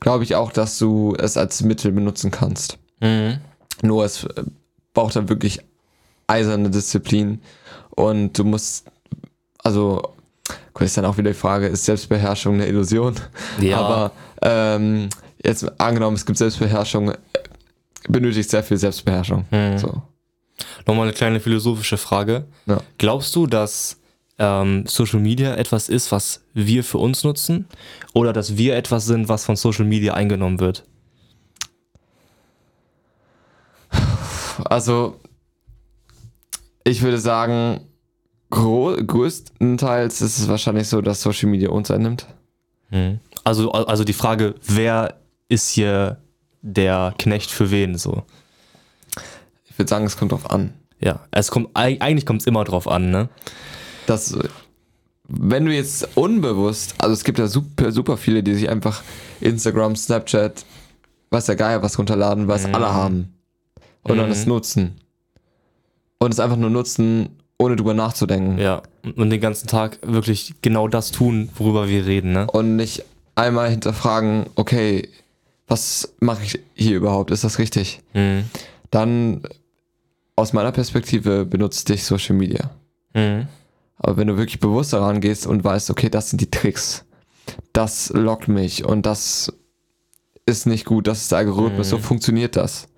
[0.00, 2.78] glaube ich auch, dass du es als Mittel benutzen kannst.
[3.00, 3.38] Mhm.
[3.82, 4.44] Nur es äh,
[4.92, 5.60] braucht dann wirklich
[6.26, 7.40] eiserne Disziplin
[7.90, 8.86] und du musst,
[9.58, 10.13] also,
[10.72, 13.14] gut, ist dann auch wieder die Frage, ist Selbstbeherrschung eine Illusion?
[13.60, 13.78] Ja.
[13.78, 15.08] Aber ähm,
[15.42, 17.12] jetzt angenommen, es gibt Selbstbeherrschung,
[18.08, 19.44] benötigt sehr viel Selbstbeherrschung.
[19.50, 19.78] Mhm.
[19.78, 20.02] So.
[20.86, 22.46] Nochmal eine kleine philosophische Frage.
[22.66, 22.78] Ja.
[22.98, 23.98] Glaubst du, dass
[24.38, 27.66] ähm, Social Media etwas ist, was wir für uns nutzen?
[28.12, 30.84] Oder dass wir etwas sind, was von Social Media eingenommen wird?
[34.64, 35.20] Also,
[36.84, 37.80] ich würde sagen,
[38.54, 42.26] größtenteils ist es wahrscheinlich so, dass Social Media uns einnimmt.
[42.90, 43.18] Hm.
[43.42, 46.18] Also, also die Frage, wer ist hier
[46.62, 48.22] der Knecht für wen so?
[49.64, 50.72] Ich würde sagen, es kommt drauf an.
[51.00, 53.28] Ja, es kommt eigentlich kommt es immer drauf an, ne?
[54.06, 54.38] Das,
[55.28, 59.02] wenn du jetzt unbewusst, also es gibt ja super, super viele, die sich einfach
[59.40, 60.64] Instagram, Snapchat,
[61.30, 62.74] weiß der Geier was runterladen, weil es mhm.
[62.74, 63.34] alle haben.
[64.02, 64.20] Und mhm.
[64.20, 65.00] dann es nutzen.
[66.18, 68.58] Und es einfach nur nutzen, ohne drüber nachzudenken.
[68.58, 68.82] Ja,
[69.16, 72.46] und den ganzen Tag wirklich genau das tun, worüber wir reden, ne?
[72.50, 75.08] Und nicht einmal hinterfragen, okay,
[75.66, 77.30] was mache ich hier überhaupt?
[77.30, 78.00] Ist das richtig?
[78.12, 78.44] Mhm.
[78.90, 79.42] Dann
[80.36, 82.70] aus meiner Perspektive benutzt dich Social Media.
[83.14, 83.46] Mhm.
[83.98, 87.04] Aber wenn du wirklich bewusst daran gehst und weißt, okay, das sind die Tricks,
[87.72, 89.52] das lockt mich und das
[90.46, 91.90] ist nicht gut, das ist der Algorithmus, mhm.
[91.90, 92.88] so funktioniert das.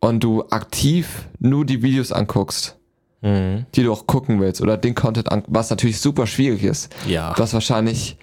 [0.00, 2.77] Und du aktiv nur die Videos anguckst,
[3.20, 3.66] mhm.
[3.74, 6.94] die du auch gucken willst oder den Content an, was natürlich super schwierig ist.
[7.06, 7.34] Ja.
[7.36, 8.16] Was wahrscheinlich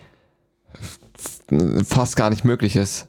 [1.86, 3.08] fast gar nicht möglich ist.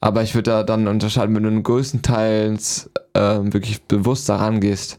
[0.00, 4.98] Aber ich würde da dann unterscheiden, wenn du größtenteils äh, wirklich bewusst daran gehst,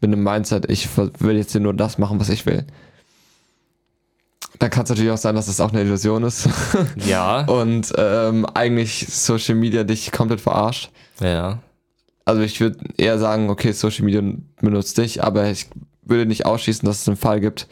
[0.00, 2.64] mit einem Mindset, ich will jetzt hier nur das machen, was ich will.
[4.60, 6.48] Dann kann es natürlich auch sein, dass das auch eine Illusion ist.
[7.04, 7.40] Ja.
[7.46, 10.90] Und ähm, eigentlich Social Media dich komplett verarscht.
[11.20, 11.58] Ja.
[12.28, 14.22] Also ich würde eher sagen, okay, Social Media
[14.60, 15.68] benutzt dich, aber ich
[16.02, 17.68] würde nicht ausschließen, dass es einen Fall gibt,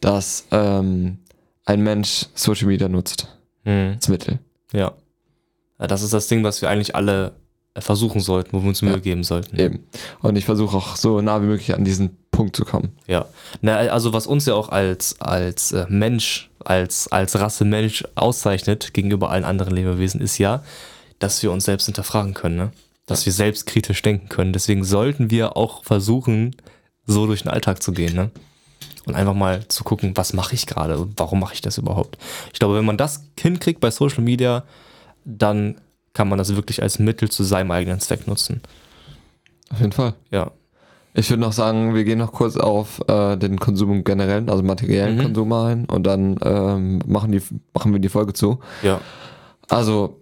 [0.00, 1.18] dass ähm,
[1.64, 3.28] ein Mensch Social Media nutzt.
[3.62, 3.92] Hm.
[3.94, 4.40] Als Mittel.
[4.72, 4.94] Ja.
[5.78, 7.36] Das ist das Ding, was wir eigentlich alle
[7.78, 9.56] versuchen sollten, wo wir uns Mühe ja, geben sollten.
[9.56, 9.86] Eben.
[10.22, 12.90] Und ich versuche auch so nah wie möglich an diesen Punkt zu kommen.
[13.06, 13.26] Ja.
[13.60, 18.92] Na, also was uns ja auch als, als äh, Mensch, als, als Rasse Mensch auszeichnet
[18.92, 20.64] gegenüber allen anderen Lebewesen, ist ja,
[21.20, 22.72] dass wir uns selbst hinterfragen können, ne?
[23.06, 24.52] Dass wir selbst kritisch denken können.
[24.52, 26.54] Deswegen sollten wir auch versuchen,
[27.06, 28.30] so durch den Alltag zu gehen, ne?
[29.06, 31.08] Und einfach mal zu gucken, was mache ich gerade?
[31.16, 32.18] Warum mache ich das überhaupt?
[32.52, 34.64] Ich glaube, wenn man das hinkriegt bei Social Media,
[35.24, 35.80] dann
[36.12, 38.60] kann man das wirklich als Mittel zu seinem eigenen Zweck nutzen.
[39.70, 40.14] Auf jeden Fall.
[40.30, 40.50] Ja.
[41.12, 45.16] Ich würde noch sagen, wir gehen noch kurz auf äh, den Konsum generell, also materiellen
[45.16, 45.22] mhm.
[45.22, 47.42] Konsum ein und dann ähm, machen, die,
[47.74, 48.60] machen wir die Folge zu.
[48.82, 49.00] Ja.
[49.68, 50.19] Also,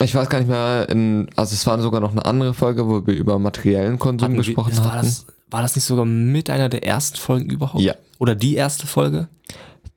[0.00, 3.06] ich weiß gar nicht mehr, in, also es war sogar noch eine andere Folge, wo
[3.06, 5.06] wir über materiellen Konsum Hatten gesprochen wir, war hatten.
[5.06, 7.82] Das, war das nicht sogar mit einer der ersten Folgen überhaupt?
[7.82, 7.94] Ja.
[8.18, 9.28] Oder die erste Folge?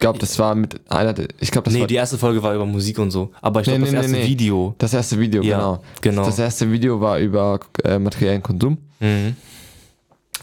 [0.02, 2.66] glaube, das war mit einer, ich glaube, das nee, war die erste Folge war über
[2.66, 3.32] Musik und so.
[3.42, 4.28] Aber ich glaube, nee, das erste nee.
[4.28, 4.76] Video.
[4.78, 5.84] Das erste Video, ja, genau.
[6.02, 6.26] genau.
[6.26, 8.78] Das erste Video war über äh, materiellen Konsum.
[9.00, 9.38] Mhm.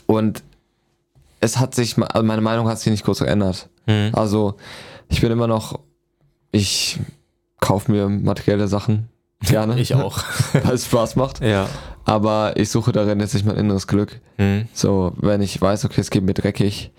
[0.07, 0.43] Und
[1.41, 3.69] es hat sich, also meine Meinung hat sich nicht groß geändert.
[3.87, 4.11] Mhm.
[4.13, 4.55] Also,
[5.09, 5.81] ich bin immer noch,
[6.53, 6.99] ich
[7.61, 9.09] kaufe mir materielle Sachen
[9.41, 9.79] gerne.
[9.79, 10.23] ich auch.
[10.53, 11.43] weil es Spaß macht.
[11.43, 11.69] Ja.
[12.05, 14.21] Aber ich suche darin jetzt nicht mein inneres Glück.
[14.39, 14.67] Mhm.
[14.73, 16.91] So, wenn ich weiß, okay, es geht mir dreckig,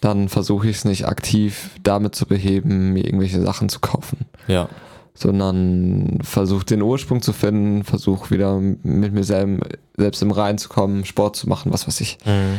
[0.00, 4.26] dann versuche ich es nicht aktiv damit zu beheben, mir irgendwelche Sachen zu kaufen.
[4.46, 4.68] Ja.
[5.14, 9.66] Sondern versuche den Ursprung zu finden, versuche wieder mit mir selber,
[9.96, 12.18] selbst im Rein zu kommen, Sport zu machen, was weiß ich.
[12.24, 12.58] Mhm.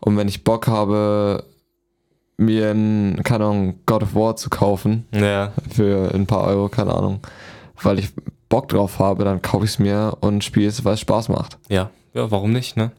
[0.00, 1.44] Und wenn ich Bock habe,
[2.38, 5.52] mir ein, keine Ahnung, God of War zu kaufen, ja.
[5.70, 7.20] für ein paar Euro, keine Ahnung,
[7.82, 8.10] weil ich
[8.48, 11.58] Bock drauf habe, dann kaufe ich es mir und spiele es, weil es Spaß macht.
[11.68, 12.92] Ja, ja, warum nicht, ne?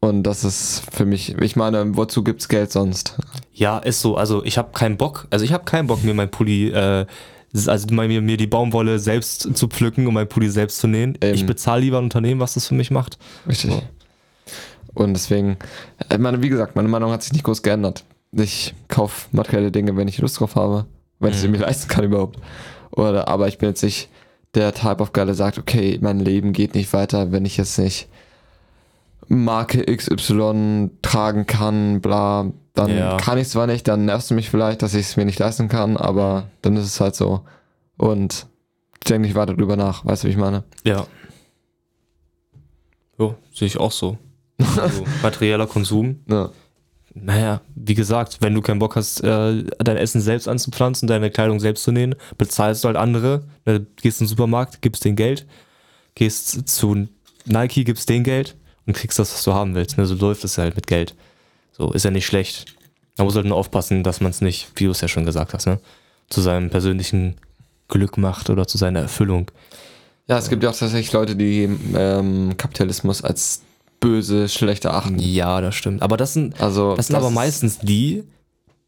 [0.00, 3.18] Und das ist für mich, ich meine, wozu gibt's Geld sonst?
[3.52, 4.16] Ja, ist so.
[4.16, 7.04] Also ich habe keinen Bock, also ich habe keinen Bock, mir mein Pulli äh,
[7.66, 11.18] also mir, mir die Baumwolle selbst zu pflücken und mein Pulli selbst zu nähen.
[11.20, 13.18] Ähm, ich bezahle lieber ein Unternehmen, was das für mich macht.
[13.46, 13.72] Richtig.
[13.72, 13.82] So.
[14.94, 15.56] Und deswegen,
[16.10, 18.04] ich meine, wie gesagt, meine Meinung hat sich nicht groß geändert.
[18.32, 20.86] Ich kaufe materielle Dinge, wenn ich Lust drauf habe,
[21.18, 21.34] wenn mhm.
[21.34, 22.38] ich sie mir leisten kann überhaupt.
[22.92, 24.08] Oder, aber ich bin jetzt nicht
[24.54, 27.78] der Type of Guy, der sagt, okay, mein Leben geht nicht weiter, wenn ich jetzt
[27.78, 28.08] nicht
[29.28, 33.16] Marke XY tragen kann, bla, dann ja.
[33.16, 35.68] kann ich zwar nicht, dann nervst du mich vielleicht, dass ich es mir nicht leisten
[35.68, 37.42] kann, aber dann ist es halt so.
[37.96, 38.46] Und
[38.98, 40.64] ich denke nicht weiter drüber nach, weißt du, wie ich meine?
[40.82, 41.06] Ja.
[43.18, 44.18] Jo, sehe ich auch so.
[44.76, 46.20] Also, materieller Konsum.
[46.28, 46.50] Ja.
[47.12, 51.58] Naja, wie gesagt, wenn du keinen Bock hast, äh, dein Essen selbst anzupflanzen, deine Kleidung
[51.58, 53.42] selbst zu nähen, bezahlst du halt andere.
[53.66, 55.46] Ne, gehst in den Supermarkt, gibst denen Geld,
[56.14, 57.08] gehst zu
[57.46, 58.56] Nike, gibst denen Geld
[58.86, 59.98] und kriegst das, was du haben willst.
[59.98, 60.06] Ne?
[60.06, 61.16] So läuft es halt mit Geld.
[61.72, 62.76] So, ist ja nicht schlecht.
[63.16, 65.52] Man muss halt nur aufpassen, dass man es nicht, wie du es ja schon gesagt
[65.52, 65.80] hast, ne?
[66.28, 67.36] zu seinem persönlichen
[67.88, 69.50] Glück macht oder zu seiner Erfüllung.
[70.28, 73.62] Ja, es gibt ja auch tatsächlich Leute, die ähm, Kapitalismus als
[74.00, 75.18] böse, schlecht erachten.
[75.18, 76.02] Ja, das stimmt.
[76.02, 78.24] Aber das sind, also, das sind das aber meistens die,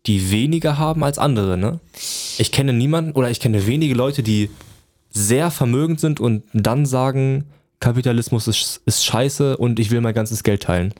[0.06, 1.78] die weniger haben als andere, ne?
[2.38, 4.50] Ich kenne niemanden oder ich kenne wenige Leute, die
[5.10, 7.44] sehr vermögend sind und dann sagen,
[7.80, 10.94] Kapitalismus ist, ist scheiße und ich will mein ganzes Geld teilen.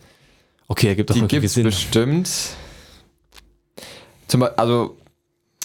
[0.68, 2.30] Okay, er gibt doch Die es bestimmt.
[4.28, 4.96] Zum Beispiel, also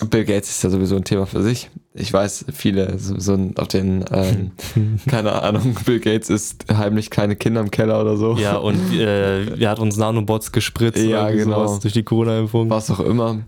[0.05, 1.69] Bill Gates ist ja sowieso ein Thema für sich.
[1.93, 4.51] Ich weiß, viele so, so auf den, ähm,
[5.09, 8.35] keine Ahnung, Bill Gates ist heimlich kleine Kinder im Keller oder so.
[8.37, 11.77] Ja, und äh, er hat uns Nanobots gespritzt ja, genau.
[11.79, 12.69] durch die Corona-Impfung.
[12.69, 13.39] Was auch immer.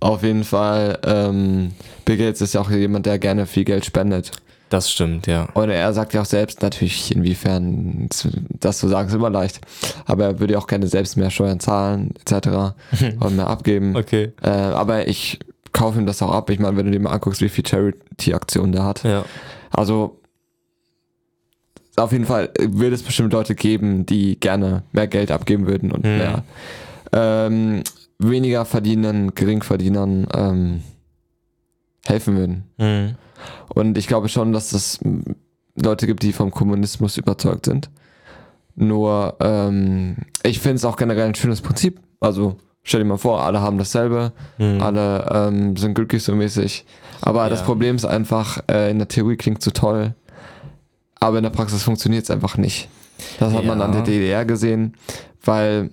[0.00, 1.72] Auf jeden Fall, ähm,
[2.04, 4.30] Bill Gates ist ja auch jemand, der gerne viel Geld spendet.
[4.70, 5.48] Das stimmt, ja.
[5.54, 8.08] Und er sagt ja auch selbst natürlich, inwiefern
[8.60, 9.60] das zu sagen ist immer leicht.
[10.06, 12.74] Aber er würde ja auch gerne selbst mehr Steuern zahlen, etc.
[13.20, 13.94] und mehr abgeben.
[13.94, 14.32] Okay.
[14.42, 15.38] Äh, aber ich
[15.74, 16.48] kaufe ihm das auch ab.
[16.48, 19.02] Ich meine, wenn du dir mal anguckst, wie viel Charity-Aktionen der hat.
[19.02, 19.26] Ja.
[19.70, 20.20] Also
[21.96, 26.04] auf jeden Fall wird es bestimmt Leute geben, die gerne mehr Geld abgeben würden und
[26.04, 26.16] mhm.
[26.16, 26.44] mehr
[27.12, 27.82] ähm,
[28.18, 30.82] weniger verdienen, Geringverdienern ähm,
[32.06, 32.64] helfen würden.
[32.78, 33.14] Mhm.
[33.74, 35.00] Und ich glaube schon, dass es
[35.76, 37.90] Leute gibt, die vom Kommunismus überzeugt sind.
[38.76, 42.00] Nur, ähm, ich finde es auch generell ein schönes Prinzip.
[42.20, 44.80] Also, stell dir mal vor, alle haben dasselbe, mhm.
[44.80, 46.84] alle ähm, sind glücklich so mäßig.
[47.22, 47.48] Aber ja.
[47.48, 50.14] das Problem ist einfach, äh, in der Theorie klingt so toll,
[51.18, 52.88] aber in der Praxis funktioniert es einfach nicht.
[53.40, 53.68] Das hat ja.
[53.68, 54.94] man an der DDR gesehen,
[55.42, 55.90] weil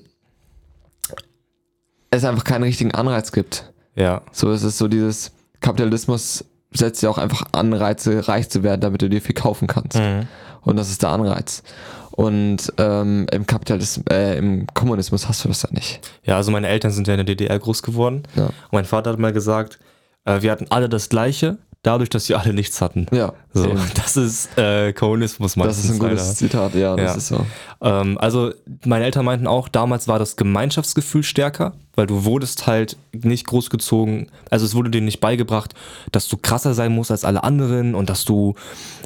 [2.12, 3.72] es einfach keinen richtigen Anreiz gibt.
[3.96, 4.22] Ja.
[4.32, 5.32] So ist es so dieses
[5.62, 9.98] Kapitalismus setzt ja auch einfach Anreize, reich zu werden, damit du dir viel kaufen kannst.
[9.98, 10.28] Mhm.
[10.62, 11.64] Und das ist der Anreiz.
[12.12, 16.02] Und ähm, im Kapitalismus, äh, im Kommunismus hast du das ja nicht.
[16.24, 18.24] Ja, also meine Eltern sind ja in der DDR groß geworden.
[18.36, 18.46] Ja.
[18.46, 19.80] Und mein Vater hat mal gesagt,
[20.26, 23.08] äh, wir hatten alle das Gleiche, dadurch, dass wir alle nichts hatten.
[23.12, 23.34] Ja.
[23.54, 25.78] So, das ist äh, Kommunismus meistens.
[25.78, 26.36] Das ist ein gutes leider.
[26.36, 27.18] Zitat, ja, das ja.
[27.18, 27.46] ist so.
[27.82, 28.52] Ähm, also
[28.86, 34.28] meine Eltern meinten auch, damals war das Gemeinschaftsgefühl stärker, weil du wurdest halt nicht großgezogen,
[34.50, 35.74] also es wurde dir nicht beigebracht,
[36.12, 38.56] dass du krasser sein musst als alle anderen und dass du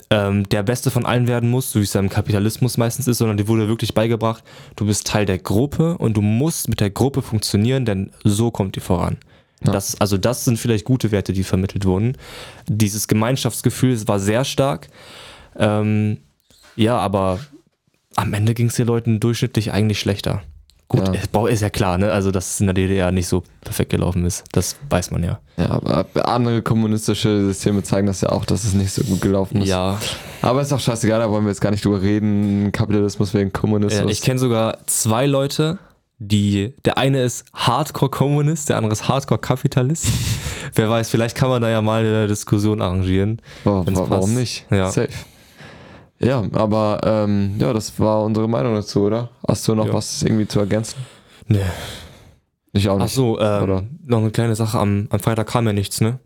[0.09, 3.19] ähm, der Beste von allen werden musst, so wie es ja im Kapitalismus meistens ist,
[3.19, 4.43] sondern dir wurde wirklich beigebracht,
[4.76, 8.76] du bist Teil der Gruppe und du musst mit der Gruppe funktionieren, denn so kommt
[8.76, 9.17] ihr voran.
[9.64, 9.72] Ja.
[9.72, 12.18] Das, also das sind vielleicht gute Werte, die vermittelt wurden.
[12.68, 14.88] Dieses Gemeinschaftsgefühl war sehr stark.
[15.58, 16.18] Ähm,
[16.76, 17.39] ja, aber
[18.16, 20.41] am Ende ging es den Leuten durchschnittlich eigentlich schlechter.
[20.88, 21.47] Gut, ja.
[21.47, 22.12] ist ja klar, ne?
[22.12, 24.43] Also, dass es in der DDR nicht so perfekt gelaufen ist.
[24.51, 25.39] Das weiß man ja.
[25.58, 29.64] Ja, aber andere kommunistische Systeme zeigen das ja auch, dass es nicht so gut gelaufen
[29.64, 29.70] ist.
[29.70, 29.99] Ja.
[30.43, 32.72] Aber ist auch scheißegal, da wollen wir jetzt gar nicht drüber reden.
[32.72, 33.99] Kapitalismus wegen Kommunismus.
[33.99, 35.80] Ja, ich kenne sogar zwei Leute,
[36.18, 40.07] die, der eine ist Hardcore-Kommunist, der andere ist Hardcore-Kapitalist.
[40.74, 43.41] Wer weiß, vielleicht kann man da ja mal eine Diskussion arrangieren.
[43.66, 44.30] Oh, warum passt.
[44.30, 44.66] nicht?
[44.72, 44.89] Ja.
[44.89, 45.09] Safe.
[46.20, 49.30] Ja, aber ähm, ja, das war unsere Meinung dazu, oder?
[49.47, 49.93] Hast du noch ja.
[49.93, 50.97] was irgendwie zu ergänzen?
[51.47, 51.59] Nee.
[52.72, 53.05] Ich auch nicht.
[53.05, 54.80] Ach so, ähm, noch eine kleine Sache.
[54.80, 56.20] Am, am Freitag kam ja nichts, ne?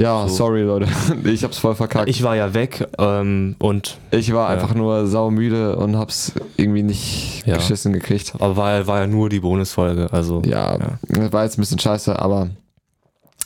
[0.00, 0.34] Ja, so.
[0.34, 0.88] sorry Leute,
[1.24, 2.08] ich hab's voll verkackt.
[2.08, 4.54] Ich war ja weg ähm, und ich war ja.
[4.54, 7.56] einfach nur saumüde und hab's irgendwie nicht ja.
[7.56, 8.32] geschissen gekriegt.
[8.38, 12.18] Aber war, war ja nur die Bonusfolge, also ja, ja, war jetzt ein bisschen scheiße,
[12.18, 12.48] aber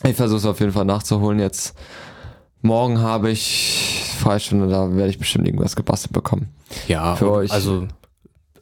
[0.05, 1.75] ich versuche auf jeden Fall nachzuholen jetzt.
[2.63, 6.49] Morgen habe ich Freistunde, da werde ich bestimmt irgendwas gebastelt bekommen.
[6.87, 7.51] Ja, für euch.
[7.51, 7.89] Also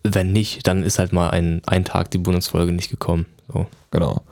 [0.02, 3.26] wenn nicht, dann ist halt mal ein, ein Tag die Bonusfolge nicht gekommen.
[3.52, 3.66] So.
[3.90, 4.22] Genau.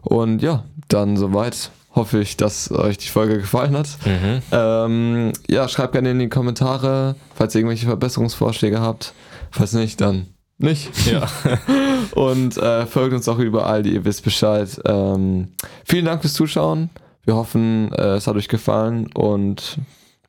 [0.00, 3.88] Und ja, dann soweit hoffe ich, dass euch die Folge gefallen hat.
[4.04, 4.42] Mhm.
[4.52, 9.12] Ähm, ja, schreibt gerne in die Kommentare, falls ihr irgendwelche Verbesserungsvorschläge habt.
[9.50, 10.26] Falls nicht, dann
[10.58, 10.90] nicht.
[11.06, 11.26] Ja.
[12.14, 14.80] Und äh, folgt uns auch überall, die ihr wisst Bescheid.
[14.84, 15.48] Ähm,
[15.84, 16.90] vielen Dank fürs Zuschauen.
[17.24, 19.78] Wir hoffen, äh, es hat euch gefallen und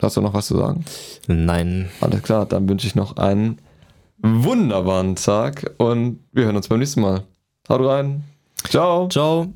[0.02, 0.84] hast du noch was zu sagen?
[1.28, 1.90] Nein.
[2.02, 3.60] Alles klar, dann wünsche ich noch einen
[4.18, 7.24] wunderbaren Tag und wir hören uns beim nächsten Mal.
[7.70, 8.24] Haut rein.
[8.66, 9.08] Ciao.
[9.08, 9.48] Ciao.